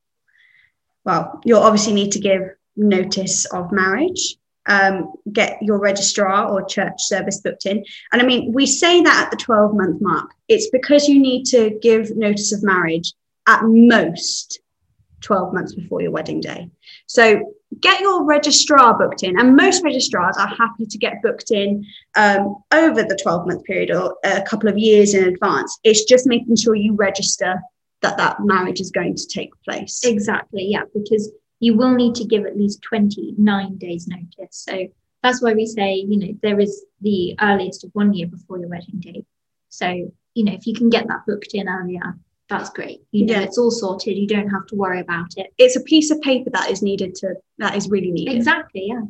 Well, 1.06 1.40
you'll 1.46 1.62
obviously 1.62 1.94
need 1.94 2.12
to 2.14 2.20
give 2.20 2.42
notice 2.76 3.46
of 3.46 3.72
marriage, 3.72 4.36
um, 4.66 5.14
get 5.32 5.62
your 5.62 5.80
registrar 5.80 6.50
or 6.50 6.66
church 6.66 6.96
service 7.00 7.42
booked 7.42 7.66
in. 7.66 7.84
And 8.12 8.22
I 8.22 8.26
mean, 8.26 8.52
we 8.52 8.66
say 8.66 9.02
that 9.02 9.26
at 9.26 9.32
the 9.32 9.38
12 9.38 9.76
month 9.76 10.02
mark, 10.02 10.32
it's 10.48 10.70
because 10.70 11.08
you 11.08 11.20
need 11.20 11.46
to 11.46 11.78
give 11.82 12.16
notice 12.16 12.52
of 12.52 12.64
marriage 12.64 13.14
at 13.48 13.62
most 13.64 14.60
12 15.22 15.54
months 15.54 15.76
before 15.76 16.02
your 16.02 16.12
wedding 16.12 16.42
day. 16.42 16.70
So 17.08 17.54
get 17.82 18.02
your 18.02 18.26
registrar 18.26 18.98
booked 18.98 19.24
in, 19.24 19.40
and 19.40 19.56
most 19.56 19.84
registrars 19.84 20.38
are 20.38 20.48
happy 20.48 20.86
to 20.86 20.98
get 20.98 21.22
booked 21.22 21.52
in 21.52 21.86
um, 22.16 22.56
over 22.72 23.04
the 23.04 23.18
12 23.22 23.48
month 23.48 23.64
period 23.64 23.92
or 23.92 24.18
a 24.24 24.42
couple 24.42 24.70
of 24.70 24.78
years 24.78 25.14
in 25.14 25.26
advance. 25.26 25.80
It's 25.84 26.04
just 26.04 26.28
making 26.28 26.56
sure 26.56 26.76
you 26.76 26.96
register 26.96 27.60
that 28.02 28.18
that 28.18 28.38
marriage 28.40 28.80
is 28.80 28.92
going 28.92 29.16
to 29.16 29.28
take 29.28 29.52
place. 29.64 30.02
Exactly, 30.04 30.66
yeah, 30.66 30.84
because 30.94 31.32
you 31.60 31.76
will 31.76 31.94
need 31.94 32.16
to 32.16 32.26
give 32.26 32.46
at 32.46 32.58
least 32.58 32.82
29 32.82 33.78
days 33.78 34.08
notice. 34.08 34.56
So 34.56 34.88
that's 35.22 35.42
why 35.42 35.54
we 35.54 35.66
say, 35.66 35.96
you 35.96 36.18
know, 36.18 36.34
there 36.42 36.60
is 36.60 36.86
the 37.02 37.36
earliest 37.42 37.84
of 37.84 37.92
one 37.94 38.14
year 38.14 38.28
before 38.28 38.58
your 38.58 38.70
wedding 38.70 39.00
date. 39.00 39.26
So, 39.68 39.88
you 40.34 40.44
know, 40.44 40.54
if 40.54 40.66
you 40.66 40.74
can 40.74 40.90
get 40.90 41.08
that 41.08 41.26
booked 41.28 41.54
in 41.54 41.68
earlier, 41.68 42.18
that's 42.50 42.70
great. 42.72 43.04
You 43.12 43.26
know, 43.26 43.34
Yeah. 43.36 43.42
it's 43.42 43.58
all 43.58 43.72
sorted. 43.72 44.18
You 44.18 44.28
don't 44.28 44.50
have 44.50 44.66
to 44.68 44.76
worry 44.76 45.00
about 45.00 45.38
it. 45.38 45.54
It's 45.58 45.76
a 45.76 45.82
piece 45.82 46.10
of 46.12 46.20
paper 46.22 46.50
that 46.52 46.70
is 46.72 46.82
needed 46.82 47.16
to, 47.16 47.36
that 47.60 47.76
is 47.76 47.90
really 47.90 48.12
needed. 48.12 48.36
Exactly, 48.36 48.88
yeah. 48.88 49.02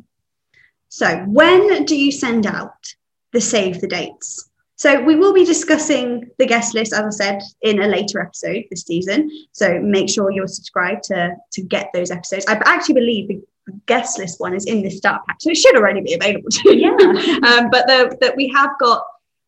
So, 0.88 1.18
when 1.26 1.84
do 1.84 1.96
you 1.96 2.12
send 2.12 2.46
out 2.46 2.94
the 3.32 3.40
save 3.40 3.80
the 3.80 3.86
dates? 3.86 4.50
So, 4.76 5.00
we 5.02 5.16
will 5.16 5.32
be 5.32 5.44
discussing 5.44 6.30
the 6.38 6.46
guest 6.46 6.74
list, 6.74 6.92
as 6.92 7.00
I 7.00 7.10
said, 7.10 7.42
in 7.62 7.80
a 7.82 7.86
later 7.86 8.20
episode 8.20 8.64
this 8.70 8.82
season. 8.82 9.30
So, 9.52 9.80
make 9.80 10.08
sure 10.10 10.30
you're 10.30 10.48
subscribed 10.48 11.04
to, 11.04 11.36
to 11.52 11.62
get 11.62 11.90
those 11.94 12.10
episodes. 12.10 12.44
I 12.48 12.60
actually 12.64 12.94
believe 12.94 13.28
the 13.28 13.42
guest 13.86 14.18
list 14.18 14.40
one 14.40 14.54
is 14.54 14.66
in 14.66 14.82
the 14.82 14.90
start 14.90 15.22
pack, 15.26 15.36
so 15.40 15.50
it 15.50 15.56
should 15.56 15.76
already 15.76 16.00
be 16.00 16.14
available 16.14 16.50
to 16.50 16.76
you. 16.76 16.96
Yeah. 16.98 17.38
um, 17.48 17.70
but 17.70 17.86
the, 17.86 18.16
that 18.20 18.34
we 18.36 18.48
have 18.48 18.70
got 18.80 19.04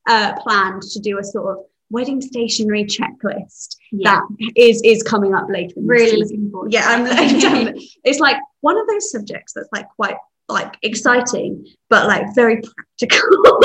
uh, 0.08 0.34
planned 0.40 0.82
to 0.82 1.00
do 1.00 1.18
a 1.18 1.24
sort 1.24 1.58
of 1.58 1.64
wedding 1.92 2.20
stationery 2.20 2.84
checklist 2.84 3.76
Yeah. 3.92 4.20
that 4.38 4.52
is 4.56 4.80
is 4.82 5.02
coming 5.02 5.34
up 5.34 5.46
later. 5.48 5.74
Really 5.76 6.16
looking 6.16 6.50
forward. 6.50 6.72
Yeah, 6.72 6.84
I'm, 6.86 7.06
it's 8.04 8.18
like 8.18 8.38
one 8.62 8.76
of 8.78 8.86
those 8.88 9.10
subjects 9.10 9.52
that's 9.52 9.68
like 9.72 9.86
quite 9.96 10.16
like 10.48 10.74
exciting, 10.82 11.66
but 11.88 12.06
like 12.08 12.34
very 12.34 12.60
practical. 12.60 13.60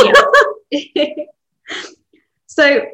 so, 2.47 2.85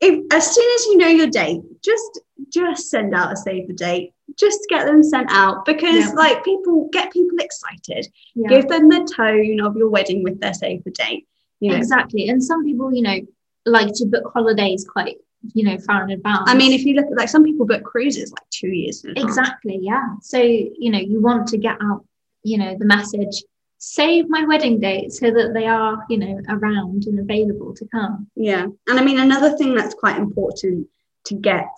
if 0.00 0.24
as 0.32 0.54
soon 0.54 0.74
as 0.74 0.84
you 0.86 0.96
know 0.96 1.08
your 1.08 1.26
date, 1.26 1.60
just 1.82 2.20
just 2.48 2.90
send 2.90 3.14
out 3.14 3.32
a 3.32 3.36
save 3.36 3.68
the 3.68 3.74
date. 3.74 4.14
Just 4.38 4.60
get 4.68 4.86
them 4.86 5.02
sent 5.02 5.28
out 5.30 5.64
because 5.66 6.06
Yeah. 6.06 6.12
like 6.14 6.44
people 6.44 6.88
get 6.92 7.12
people 7.12 7.38
excited. 7.40 8.06
Yeah. 8.34 8.48
Give 8.48 8.68
them 8.68 8.88
the 8.88 9.00
tone 9.16 9.60
of 9.60 9.76
your 9.76 9.88
wedding 9.90 10.22
with 10.22 10.40
their 10.40 10.54
save 10.54 10.84
the 10.84 10.92
date. 10.92 11.26
You 11.58 11.72
know, 11.72 11.76
Exactly. 11.76 12.28
And 12.28 12.42
some 12.42 12.64
people, 12.64 12.94
you 12.94 13.02
know, 13.02 13.18
like 13.66 13.92
to 13.94 14.06
book 14.06 14.30
holidays 14.32 14.86
quite, 14.88 15.16
you 15.54 15.64
know, 15.64 15.78
far 15.78 16.04
in 16.04 16.10
advance. 16.10 16.44
I 16.46 16.54
mean, 16.54 16.72
if 16.72 16.84
you 16.84 16.94
look 16.94 17.06
at 17.06 17.16
like 17.16 17.28
some 17.28 17.44
people 17.44 17.66
book 17.66 17.84
cruises 17.84 18.32
like 18.32 18.48
two 18.50 18.68
years. 18.68 19.04
Exactly, 19.16 19.78
yeah. 19.82 20.14
So, 20.22 20.38
you 20.38 20.90
know, 20.90 20.98
you 20.98 21.20
want 21.20 21.48
to 21.48 21.58
get 21.58 21.76
out, 21.82 22.04
you 22.42 22.58
know, 22.58 22.76
the 22.78 22.86
message, 22.86 23.42
save 23.78 24.28
my 24.28 24.44
wedding 24.44 24.78
date 24.78 25.12
so 25.12 25.30
that 25.30 25.52
they 25.54 25.66
are, 25.66 26.04
you 26.08 26.18
know, 26.18 26.40
around 26.48 27.04
and 27.04 27.18
available 27.18 27.74
to 27.74 27.86
come. 27.86 28.28
Yeah. 28.36 28.66
And 28.88 28.98
I 28.98 29.02
mean, 29.02 29.18
another 29.18 29.56
thing 29.56 29.74
that's 29.74 29.94
quite 29.94 30.18
important 30.18 30.86
to 31.24 31.34
get 31.34 31.68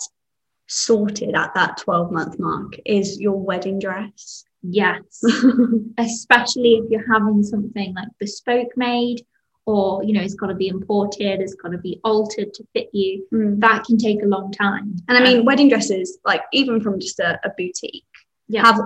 sorted 0.66 1.34
at 1.34 1.54
that 1.54 1.76
12 1.78 2.10
month 2.10 2.38
mark 2.38 2.74
is 2.84 3.20
your 3.20 3.38
wedding 3.38 3.78
dress. 3.78 4.44
Yes. 4.62 5.22
Especially 5.98 6.74
if 6.74 6.90
you're 6.90 7.12
having 7.12 7.42
something 7.42 7.94
like 7.94 8.08
bespoke 8.18 8.76
made 8.76 9.22
or, 9.66 10.02
you 10.04 10.12
know, 10.12 10.20
it's 10.20 10.34
got 10.34 10.48
to 10.48 10.54
be 10.54 10.68
imported, 10.68 11.40
it's 11.40 11.54
got 11.54 11.70
to 11.72 11.78
be 11.78 12.00
altered 12.04 12.52
to 12.54 12.64
fit 12.74 12.88
you. 12.92 13.26
Mm. 13.32 13.60
That 13.60 13.84
can 13.84 13.96
take 13.96 14.22
a 14.22 14.26
long 14.26 14.52
time. 14.52 14.96
And 15.08 15.16
I 15.18 15.22
mean, 15.22 15.40
Um, 15.40 15.44
wedding 15.44 15.68
dresses, 15.68 16.18
like 16.24 16.42
even 16.52 16.80
from 16.80 16.98
just 17.00 17.20
a, 17.20 17.38
a 17.44 17.50
boutique, 17.56 18.04
Yeah. 18.48 18.62
have 18.66 18.80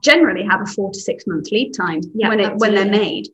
generally 0.00 0.44
have 0.44 0.60
a 0.62 0.66
four 0.66 0.90
to 0.92 1.00
six 1.00 1.26
month 1.26 1.50
lead 1.50 1.72
time 1.74 2.00
Yeah, 2.14 2.28
when 2.28 2.40
it 2.40 2.56
when 2.56 2.74
they're 2.74 2.84
made. 3.04 3.28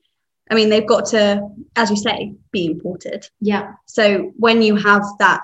I 0.50 0.54
mean, 0.54 0.68
they've 0.68 0.86
got 0.94 1.06
to, 1.14 1.48
as 1.76 1.90
you 1.90 1.96
say, 1.96 2.34
be 2.50 2.66
imported. 2.66 3.28
yeah, 3.40 3.74
So 3.86 4.32
when 4.36 4.62
you 4.62 4.74
have 4.76 5.04
that 5.20 5.42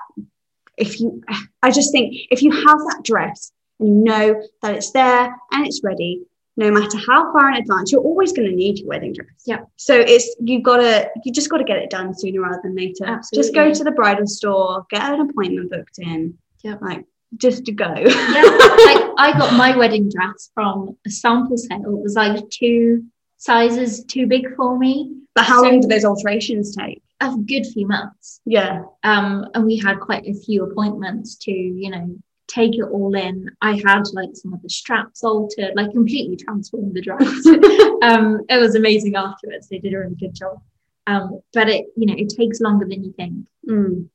if 0.75 0.99
you, 0.99 1.23
I 1.63 1.71
just 1.71 1.91
think 1.91 2.13
if 2.29 2.41
you 2.43 2.51
have 2.51 2.79
that 2.89 3.01
dress 3.03 3.51
and 3.79 3.87
you 3.89 4.03
know 4.03 4.43
that 4.61 4.75
it's 4.75 4.91
there 4.91 5.23
and 5.51 5.65
it's 5.65 5.81
ready, 5.83 6.23
no 6.57 6.71
matter 6.71 6.97
how 7.07 7.31
far 7.31 7.51
in 7.51 7.57
advance, 7.57 7.91
you're 7.91 8.01
always 8.01 8.33
going 8.33 8.49
to 8.49 8.55
need 8.55 8.79
your 8.79 8.87
wedding 8.89 9.13
dress. 9.13 9.29
Yeah. 9.45 9.59
So 9.75 9.93
it's 9.95 10.35
you've 10.41 10.63
got 10.63 10.77
to 10.77 11.09
you 11.23 11.31
just 11.31 11.49
got 11.49 11.57
to 11.57 11.63
get 11.63 11.77
it 11.77 11.89
done 11.89 12.13
sooner 12.17 12.41
rather 12.41 12.59
than 12.63 12.75
later. 12.75 13.05
Absolutely. 13.05 13.43
Just 13.43 13.53
go 13.55 13.73
to 13.73 13.83
the 13.83 13.91
bridal 13.91 14.27
store, 14.27 14.85
get 14.89 15.01
an 15.03 15.21
appointment 15.29 15.69
booked 15.71 15.99
in. 15.99 16.37
Yeah. 16.63 16.75
Like 16.81 17.05
just 17.37 17.65
to 17.65 17.71
go. 17.71 17.93
yeah, 17.93 18.03
like 18.05 19.03
I 19.17 19.33
got 19.37 19.53
my 19.53 19.75
wedding 19.77 20.09
dress 20.09 20.49
from 20.53 20.97
a 21.05 21.09
sample 21.09 21.57
sale. 21.57 21.81
It 21.97 22.03
was 22.03 22.15
like 22.15 22.49
two 22.49 23.03
sizes 23.37 24.03
too 24.05 24.25
big 24.27 24.55
for 24.55 24.77
me. 24.79 25.15
but 25.35 25.45
how 25.45 25.61
So- 25.61 25.69
long 25.69 25.81
do 25.81 25.87
those 25.87 26.05
alterations 26.05 26.75
take? 26.75 27.01
A 27.19 27.35
good 27.35 27.65
few 27.65 27.87
months. 27.87 28.41
Yeah. 28.45 28.83
Um, 29.03 29.47
and 29.55 29.65
we 29.65 29.77
had 29.77 29.99
quite 29.99 30.27
a 30.27 30.33
few 30.35 30.63
appointments 30.63 31.35
to, 31.45 31.51
you 31.51 31.89
know, 31.89 32.15
take 32.47 32.77
it 32.77 32.83
all 32.83 33.13
in. 33.15 33.49
I 33.61 33.81
had 33.85 34.03
like 34.13 34.29
some 34.33 34.53
of 34.53 34.61
the 34.61 34.69
straps 34.69 35.23
altered, 35.23 35.73
like 35.75 35.91
completely 35.91 36.37
transformed 36.37 36.93
the 36.93 37.01
dress. 37.01 37.45
um, 38.01 38.41
it 38.49 38.59
was 38.59 38.75
amazing 38.75 39.15
afterwards. 39.15 39.67
They 39.67 39.79
did 39.79 39.93
a 39.93 39.99
really 39.99 40.15
good 40.15 40.33
job. 40.33 40.61
Um, 41.05 41.41
but 41.53 41.69
it, 41.69 41.87
you 41.95 42.05
know, 42.05 42.15
it 42.17 42.29
takes 42.29 42.59
longer 42.59 42.85
than 42.85 43.03
you 43.03 43.13
think. 43.13 43.45
Mm. 43.67 44.09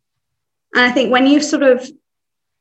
And 0.75 0.85
I 0.85 0.91
think 0.91 1.11
when 1.11 1.27
you 1.27 1.41
sort 1.41 1.63
of, 1.63 1.87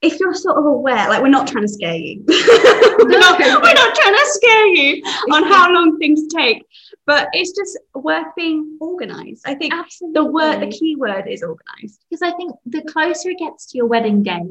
if 0.01 0.19
you're 0.19 0.33
sort 0.33 0.57
of 0.57 0.65
aware, 0.65 1.07
like 1.09 1.21
we're 1.21 1.29
not 1.29 1.47
trying 1.47 1.63
to 1.63 1.69
scare 1.69 1.95
you, 1.95 2.23
we're, 2.27 3.19
not, 3.19 3.39
we're 3.39 3.73
not 3.73 3.95
trying 3.95 4.15
to 4.15 4.25
scare 4.25 4.67
you 4.67 5.03
on 5.31 5.43
how 5.43 5.71
long 5.71 5.99
things 5.99 6.27
take, 6.33 6.65
but 7.05 7.29
it's 7.33 7.51
just 7.51 7.77
worth 7.93 8.27
being 8.35 8.77
organized. 8.81 9.43
I 9.45 9.55
think 9.55 9.73
Absolutely. 9.73 10.13
the 10.13 10.25
word, 10.25 10.59
the 10.61 10.67
key 10.67 10.95
word 10.95 11.27
is 11.27 11.43
organized. 11.43 12.03
because 12.09 12.21
I 12.21 12.31
think 12.35 12.53
the 12.65 12.81
closer 12.83 13.29
it 13.29 13.37
gets 13.37 13.67
to 13.67 13.77
your 13.77 13.87
wedding 13.87 14.23
day, 14.23 14.43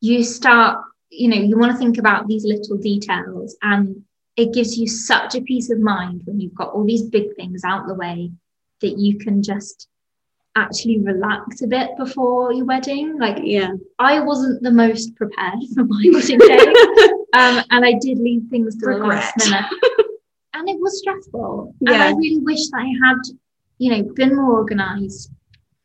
you 0.00 0.22
start, 0.24 0.78
you 1.10 1.28
know, 1.28 1.36
you 1.36 1.58
want 1.58 1.72
to 1.72 1.78
think 1.78 1.98
about 1.98 2.26
these 2.26 2.44
little 2.44 2.76
details 2.76 3.56
and 3.62 4.02
it 4.36 4.52
gives 4.52 4.76
you 4.76 4.86
such 4.86 5.34
a 5.34 5.40
peace 5.40 5.70
of 5.70 5.80
mind 5.80 6.22
when 6.24 6.40
you've 6.40 6.54
got 6.54 6.70
all 6.72 6.84
these 6.84 7.02
big 7.04 7.34
things 7.36 7.62
out 7.64 7.86
the 7.86 7.94
way 7.94 8.30
that 8.82 8.98
you 8.98 9.18
can 9.18 9.42
just 9.42 9.88
actually 10.54 10.98
relax 11.00 11.62
a 11.62 11.66
bit 11.66 11.90
before 11.96 12.52
your 12.52 12.64
wedding. 12.66 13.18
Like 13.18 13.38
Yeah. 13.42 13.72
I 13.98 14.20
wasn't 14.20 14.62
the 14.62 14.70
most 14.70 15.14
prepared 15.16 15.58
for 15.74 15.84
my 15.84 16.02
wedding 16.12 16.38
day. 16.38 16.58
um, 17.34 17.62
and 17.70 17.84
I 17.84 17.94
did 18.00 18.18
leave 18.18 18.42
things 18.50 18.76
to 18.76 18.86
the 18.86 18.96
last 18.98 19.34
Regret. 19.44 19.70
minute. 19.70 20.06
and 20.54 20.68
it 20.68 20.78
was 20.80 20.98
stressful. 20.98 21.74
And 21.86 21.90
I 21.96 22.10
really 22.10 22.38
wish 22.40 22.68
that 22.70 22.80
I 22.80 23.06
had, 23.06 23.18
you 23.78 23.90
know, 23.90 24.12
been 24.14 24.34
more 24.36 24.52
organized, 24.58 25.30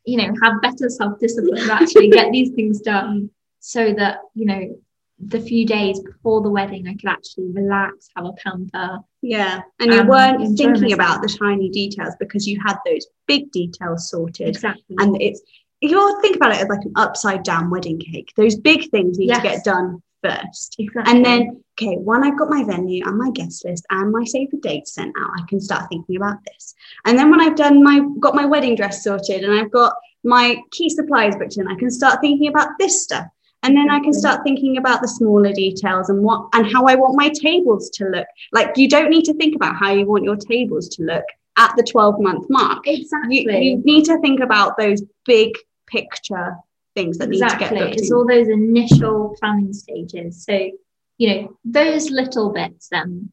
you 0.04 0.16
know, 0.18 0.32
had 0.42 0.60
better 0.60 0.88
self-discipline 0.88 1.64
to 1.66 1.72
actually 1.72 2.08
get 2.08 2.32
these 2.32 2.50
things 2.50 2.80
done 2.80 3.30
so 3.64 3.94
that, 3.94 4.18
you 4.34 4.44
know, 4.44 4.76
the 5.24 5.38
few 5.40 5.64
days 5.64 6.00
before 6.00 6.40
the 6.42 6.50
wedding 6.50 6.88
I 6.88 6.94
could 6.94 7.08
actually 7.08 7.48
relax, 7.52 8.08
have 8.16 8.26
a 8.26 8.32
pamper. 8.32 8.98
Yeah. 9.22 9.60
And 9.78 9.92
you 9.92 10.00
Um, 10.00 10.08
weren't 10.08 10.40
thinking 10.58 10.82
myself. 10.82 10.92
about 10.94 11.22
the 11.22 11.28
tiny 11.28 11.70
details 11.70 12.14
because 12.18 12.46
you 12.46 12.58
had 12.66 12.76
those 12.84 13.06
big 13.28 13.52
details 13.52 14.10
sorted. 14.10 14.48
Exactly. 14.48 14.96
And 14.98 15.20
it's, 15.22 15.40
you 15.80 16.20
think 16.22 16.34
about 16.34 16.52
it 16.52 16.60
as 16.62 16.68
like 16.68 16.84
an 16.84 16.92
upside 16.96 17.44
down 17.44 17.70
wedding 17.70 18.00
cake, 18.00 18.32
those 18.36 18.56
big 18.56 18.90
things 18.90 19.16
need 19.18 19.32
to 19.32 19.40
get 19.40 19.62
done 19.64 20.02
first. 20.24 20.74
exactly. 20.80 21.14
And 21.14 21.24
then, 21.24 21.62
okay, 21.80 21.94
when 21.96 22.24
I've 22.24 22.38
got 22.38 22.50
my 22.50 22.64
venue 22.64 23.06
and 23.06 23.16
my 23.16 23.30
guest 23.30 23.64
list 23.64 23.86
and 23.90 24.10
my 24.10 24.24
save 24.24 24.50
the 24.50 24.58
date 24.58 24.88
sent 24.88 25.14
out, 25.20 25.30
I 25.38 25.42
can 25.48 25.60
start 25.60 25.88
thinking 25.88 26.16
about 26.16 26.38
this. 26.46 26.74
And 27.04 27.16
then 27.16 27.30
when 27.30 27.40
I've 27.40 27.56
done 27.56 27.82
my 27.82 28.00
got 28.18 28.34
my 28.34 28.44
wedding 28.44 28.74
dress 28.74 29.04
sorted 29.04 29.44
and 29.44 29.52
I've 29.52 29.70
got 29.70 29.94
my 30.24 30.56
key 30.72 30.88
supplies 30.90 31.36
booked 31.36 31.56
in, 31.58 31.68
I 31.68 31.76
can 31.76 31.90
start 31.90 32.20
thinking 32.20 32.48
about 32.48 32.70
this 32.80 33.04
stuff. 33.04 33.26
And 33.64 33.76
then 33.76 33.90
I 33.90 34.00
can 34.00 34.12
start 34.12 34.40
thinking 34.44 34.76
about 34.76 35.02
the 35.02 35.08
smaller 35.08 35.52
details 35.52 36.08
and 36.08 36.22
what 36.22 36.48
and 36.52 36.66
how 36.72 36.86
I 36.86 36.96
want 36.96 37.16
my 37.16 37.28
tables 37.28 37.90
to 37.90 38.06
look. 38.06 38.26
Like 38.52 38.76
you 38.76 38.88
don't 38.88 39.10
need 39.10 39.24
to 39.26 39.34
think 39.34 39.54
about 39.54 39.76
how 39.76 39.92
you 39.92 40.06
want 40.06 40.24
your 40.24 40.36
tables 40.36 40.88
to 40.90 41.04
look 41.04 41.24
at 41.56 41.72
the 41.76 41.82
12 41.82 42.20
month 42.20 42.46
mark. 42.50 42.86
exactly. 42.86 43.36
You, 43.44 43.52
you 43.76 43.82
need 43.84 44.04
to 44.06 44.18
think 44.20 44.40
about 44.40 44.76
those 44.78 45.02
big 45.26 45.52
picture 45.86 46.56
things 46.94 47.18
that 47.18 47.28
need 47.28 47.38
to 47.38 47.44
exactly 47.44 47.78
get 47.78 47.92
it's 47.94 48.10
in. 48.10 48.16
all 48.16 48.26
those 48.26 48.48
initial 48.48 49.34
planning 49.40 49.72
stages 49.72 50.44
so 50.44 50.70
you 51.18 51.28
know 51.28 51.56
those 51.64 52.10
little 52.10 52.50
bits 52.52 52.88
then 52.90 53.30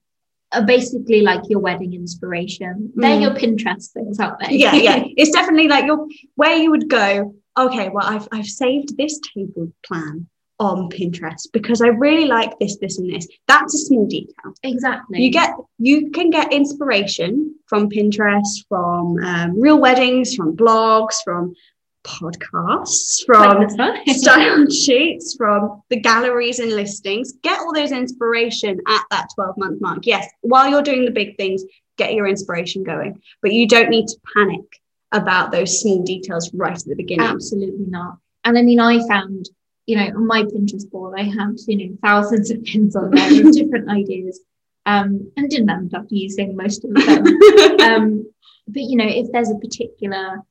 are 0.54 0.64
basically 0.66 1.22
like 1.22 1.42
your 1.50 1.60
wedding 1.60 1.94
inspiration 1.94 2.92
they're 2.96 3.18
Mm. 3.18 3.22
your 3.22 3.32
pinterest 3.32 3.92
things 3.92 4.20
aren't 4.20 4.40
they 4.40 4.56
yeah, 4.56 4.76
yeah. 4.76 5.04
It's 5.18 5.32
definitely 5.32 5.68
like 5.68 5.86
your 5.86 6.08
where 6.36 6.56
you 6.56 6.72
would 6.72 6.90
go. 6.90 7.36
Okay, 7.60 7.90
well, 7.90 8.06
I've 8.08 8.28
I've 8.32 8.48
saved 8.48 8.96
this 8.96 9.20
table 9.36 9.72
plan 9.86 10.28
on 10.60 10.90
Pinterest 10.90 11.48
because 11.52 11.82
I 11.82 11.88
really 11.88 12.26
like 12.26 12.58
this, 12.60 12.78
this, 12.78 13.00
and 13.00 13.14
this. 13.14 13.28
That's 13.48 13.74
a 13.74 13.78
small 13.78 14.06
detail. 14.08 14.54
exactly 14.64 15.22
You 15.22 15.32
get 15.32 15.54
you 15.78 16.10
can 16.12 16.30
get 16.30 16.54
inspiration 16.54 17.56
from 17.68 17.90
Pinterest, 17.90 18.66
from 18.70 19.18
um, 19.24 19.60
real 19.60 19.80
weddings, 19.80 20.36
from 20.36 20.56
blogs, 20.56 21.16
from 21.24 21.54
podcasts, 22.06 23.26
from 23.26 23.70
style 24.08 24.70
sheets, 24.70 25.36
from 25.38 25.82
the 25.90 26.00
galleries 26.00 26.60
and 26.60 26.72
listings. 26.72 27.34
Get 27.44 27.60
all 27.60 27.74
those 27.74 27.92
inspiration 27.92 28.80
at 28.88 29.04
that 29.12 29.28
12 29.36 29.58
month 29.58 29.82
mark. 29.82 30.06
Yes, 30.06 30.30
while 30.42 30.70
you're 30.70 30.82
doing 30.82 31.04
the 31.04 31.12
big 31.12 31.36
things, 31.36 31.64
get 31.98 32.14
your 32.14 32.28
inspiration 32.28 32.84
going, 32.84 33.22
but 33.42 33.52
you 33.52 33.68
don't 33.68 33.90
need 33.90 34.08
to 34.08 34.16
panic 34.34 34.64
about 35.12 35.52
those 35.52 35.82
small 35.82 36.04
details 36.04 36.52
right 36.54 36.78
at 36.78 36.86
the 36.86 36.96
beginning. 36.96 37.26
absolutely 37.26 37.86
not 37.88 38.18
and 38.44 38.58
i 38.58 38.62
mean 38.62 38.80
i 38.80 39.06
found 39.08 39.50
you 39.86 39.96
know 39.96 40.06
on 40.06 40.28
my 40.28 40.44
pinterest 40.44 40.90
board 40.92 41.20
i 41.20 41.24
had 41.24 41.56
you 41.68 41.78
know 41.78 41.98
thousands 42.04 42.52
of 42.52 42.64
pins 42.64 42.96
on 42.96 43.10
there 43.12 43.48
of 43.48 43.54
different 43.54 43.90
ideas 44.00 44.40
um 44.86 45.32
and 45.36 45.50
didn't 45.50 45.70
end 45.70 45.94
up 45.94 46.06
using 46.10 46.56
most 46.56 46.86
of 46.86 46.94
them 46.94 47.26
um, 47.82 48.26
but 48.70 48.84
you 48.84 48.98
know, 48.98 49.08
if 49.08 49.32
there's 49.32 49.50
a 49.50 49.56
particular, 49.56 50.42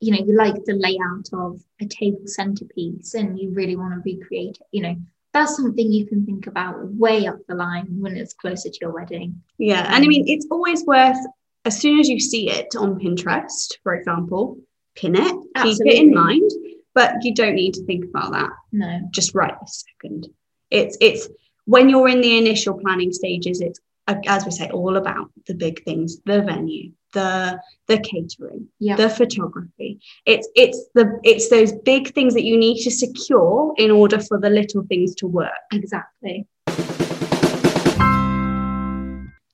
you 0.00 0.12
know, 0.12 0.24
you 0.24 0.36
like 0.36 0.64
the 0.64 0.74
layout 0.74 1.28
of 1.32 1.60
a 1.80 1.86
table 1.86 2.26
centerpiece 2.26 3.14
and 3.14 3.38
you 3.38 3.50
really 3.50 3.76
want 3.76 3.92
to 3.92 4.00
recreate 4.10 4.58
it, 4.60 4.66
you 4.72 4.82
know, 4.82 4.96
that's 5.34 5.56
something 5.56 5.92
you 5.92 6.06
can 6.06 6.24
think 6.24 6.46
about 6.46 6.82
way 6.94 7.26
up 7.26 7.38
the 7.46 7.54
line 7.54 8.00
when 8.00 8.16
it's 8.16 8.32
closer 8.32 8.70
to 8.70 8.78
your 8.80 8.92
wedding. 8.92 9.42
Yeah, 9.58 9.84
and 9.94 10.04
I 10.04 10.08
mean, 10.08 10.26
it's 10.26 10.46
always 10.50 10.84
worth 10.84 11.18
as 11.64 11.80
soon 11.80 11.98
as 12.00 12.08
you 12.08 12.20
see 12.20 12.50
it 12.50 12.74
on 12.76 12.98
Pinterest, 12.98 13.74
for 13.82 13.94
example, 13.94 14.58
pin 14.96 15.16
it, 15.16 15.36
keep 15.62 15.78
it 15.80 15.94
in 15.94 16.14
mind, 16.14 16.50
but 16.94 17.14
you 17.22 17.34
don't 17.34 17.54
need 17.54 17.74
to 17.74 17.84
think 17.84 18.04
about 18.04 18.32
that 18.32 18.50
No, 18.72 19.00
just 19.10 19.34
right 19.34 19.54
this 19.60 19.84
second. 19.92 20.28
It's 20.70 20.96
it's 21.00 21.28
when 21.64 21.88
you're 21.88 22.08
in 22.08 22.20
the 22.20 22.38
initial 22.38 22.78
planning 22.78 23.12
stages. 23.12 23.60
It's 23.60 23.80
as 24.26 24.46
we 24.46 24.50
say, 24.50 24.70
all 24.70 24.96
about 24.96 25.30
the 25.46 25.54
big 25.54 25.84
things: 25.84 26.18
the 26.24 26.42
venue, 26.42 26.92
the 27.12 27.60
the 27.86 27.98
catering, 27.98 28.68
yeah, 28.78 28.96
the 28.96 29.10
photography. 29.10 30.00
It's 30.24 30.48
it's 30.54 30.88
the 30.94 31.20
it's 31.24 31.48
those 31.50 31.72
big 31.72 32.14
things 32.14 32.34
that 32.34 32.44
you 32.44 32.56
need 32.56 32.82
to 32.84 32.90
secure 32.90 33.74
in 33.76 33.90
order 33.90 34.18
for 34.18 34.38
the 34.38 34.50
little 34.50 34.84
things 34.84 35.14
to 35.16 35.26
work. 35.26 35.50
exactly. 35.72 36.46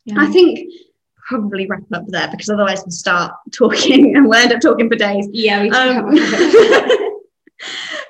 Yeah. 0.06 0.16
I 0.18 0.26
think 0.26 0.70
probably 1.28 1.66
wrap 1.66 1.82
up 1.92 2.04
there 2.08 2.28
because 2.30 2.48
otherwise 2.48 2.82
we'll 2.84 2.90
start 2.90 3.32
talking 3.52 4.16
and 4.16 4.28
we'll 4.28 4.38
end 4.38 4.52
up 4.52 4.60
talking 4.60 4.88
for 4.88 4.96
days. 4.96 5.28
yeah, 5.32 5.62
we 5.62 5.70
do 5.70 5.76
Um, 5.76 6.16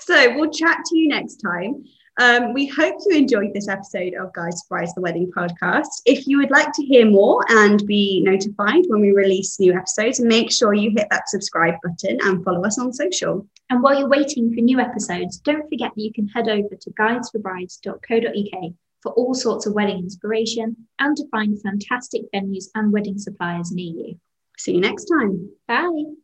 so 0.00 0.34
we'll 0.36 0.50
chat 0.50 0.78
to 0.86 0.98
you 0.98 1.08
next 1.08 1.36
time. 1.36 1.84
Um, 2.20 2.52
we 2.54 2.66
hope 2.66 2.94
you 3.06 3.16
enjoyed 3.16 3.52
this 3.52 3.68
episode 3.68 4.14
of 4.14 4.32
Guides 4.34 4.62
for 4.62 4.76
Brides 4.76 4.94
the 4.94 5.00
Wedding 5.00 5.32
podcast. 5.36 5.88
If 6.06 6.28
you 6.28 6.38
would 6.38 6.52
like 6.52 6.72
to 6.72 6.84
hear 6.84 7.10
more 7.10 7.44
and 7.48 7.84
be 7.86 8.22
notified 8.22 8.84
when 8.86 9.00
we 9.00 9.10
release 9.10 9.58
new 9.58 9.74
episodes, 9.74 10.20
make 10.20 10.52
sure 10.52 10.74
you 10.74 10.92
hit 10.96 11.08
that 11.10 11.28
subscribe 11.28 11.74
button 11.82 12.18
and 12.22 12.44
follow 12.44 12.64
us 12.64 12.78
on 12.78 12.92
social. 12.92 13.48
And 13.68 13.82
while 13.82 13.98
you're 13.98 14.08
waiting 14.08 14.54
for 14.54 14.60
new 14.60 14.78
episodes, 14.78 15.38
don't 15.38 15.68
forget 15.68 15.90
that 15.96 16.02
you 16.02 16.12
can 16.12 16.28
head 16.28 16.48
over 16.48 16.76
to 16.80 16.90
guidesforbrides.co.uk 16.90 18.74
for 19.04 19.12
all 19.12 19.34
sorts 19.34 19.66
of 19.66 19.74
wedding 19.74 19.98
inspiration 19.98 20.74
and 20.98 21.16
to 21.16 21.28
find 21.30 21.62
fantastic 21.62 22.22
venues 22.34 22.64
and 22.74 22.92
wedding 22.92 23.18
suppliers 23.18 23.70
near 23.70 23.92
you. 23.94 24.18
See 24.58 24.72
you 24.72 24.80
next 24.80 25.04
time. 25.04 25.50
Bye. 25.68 26.23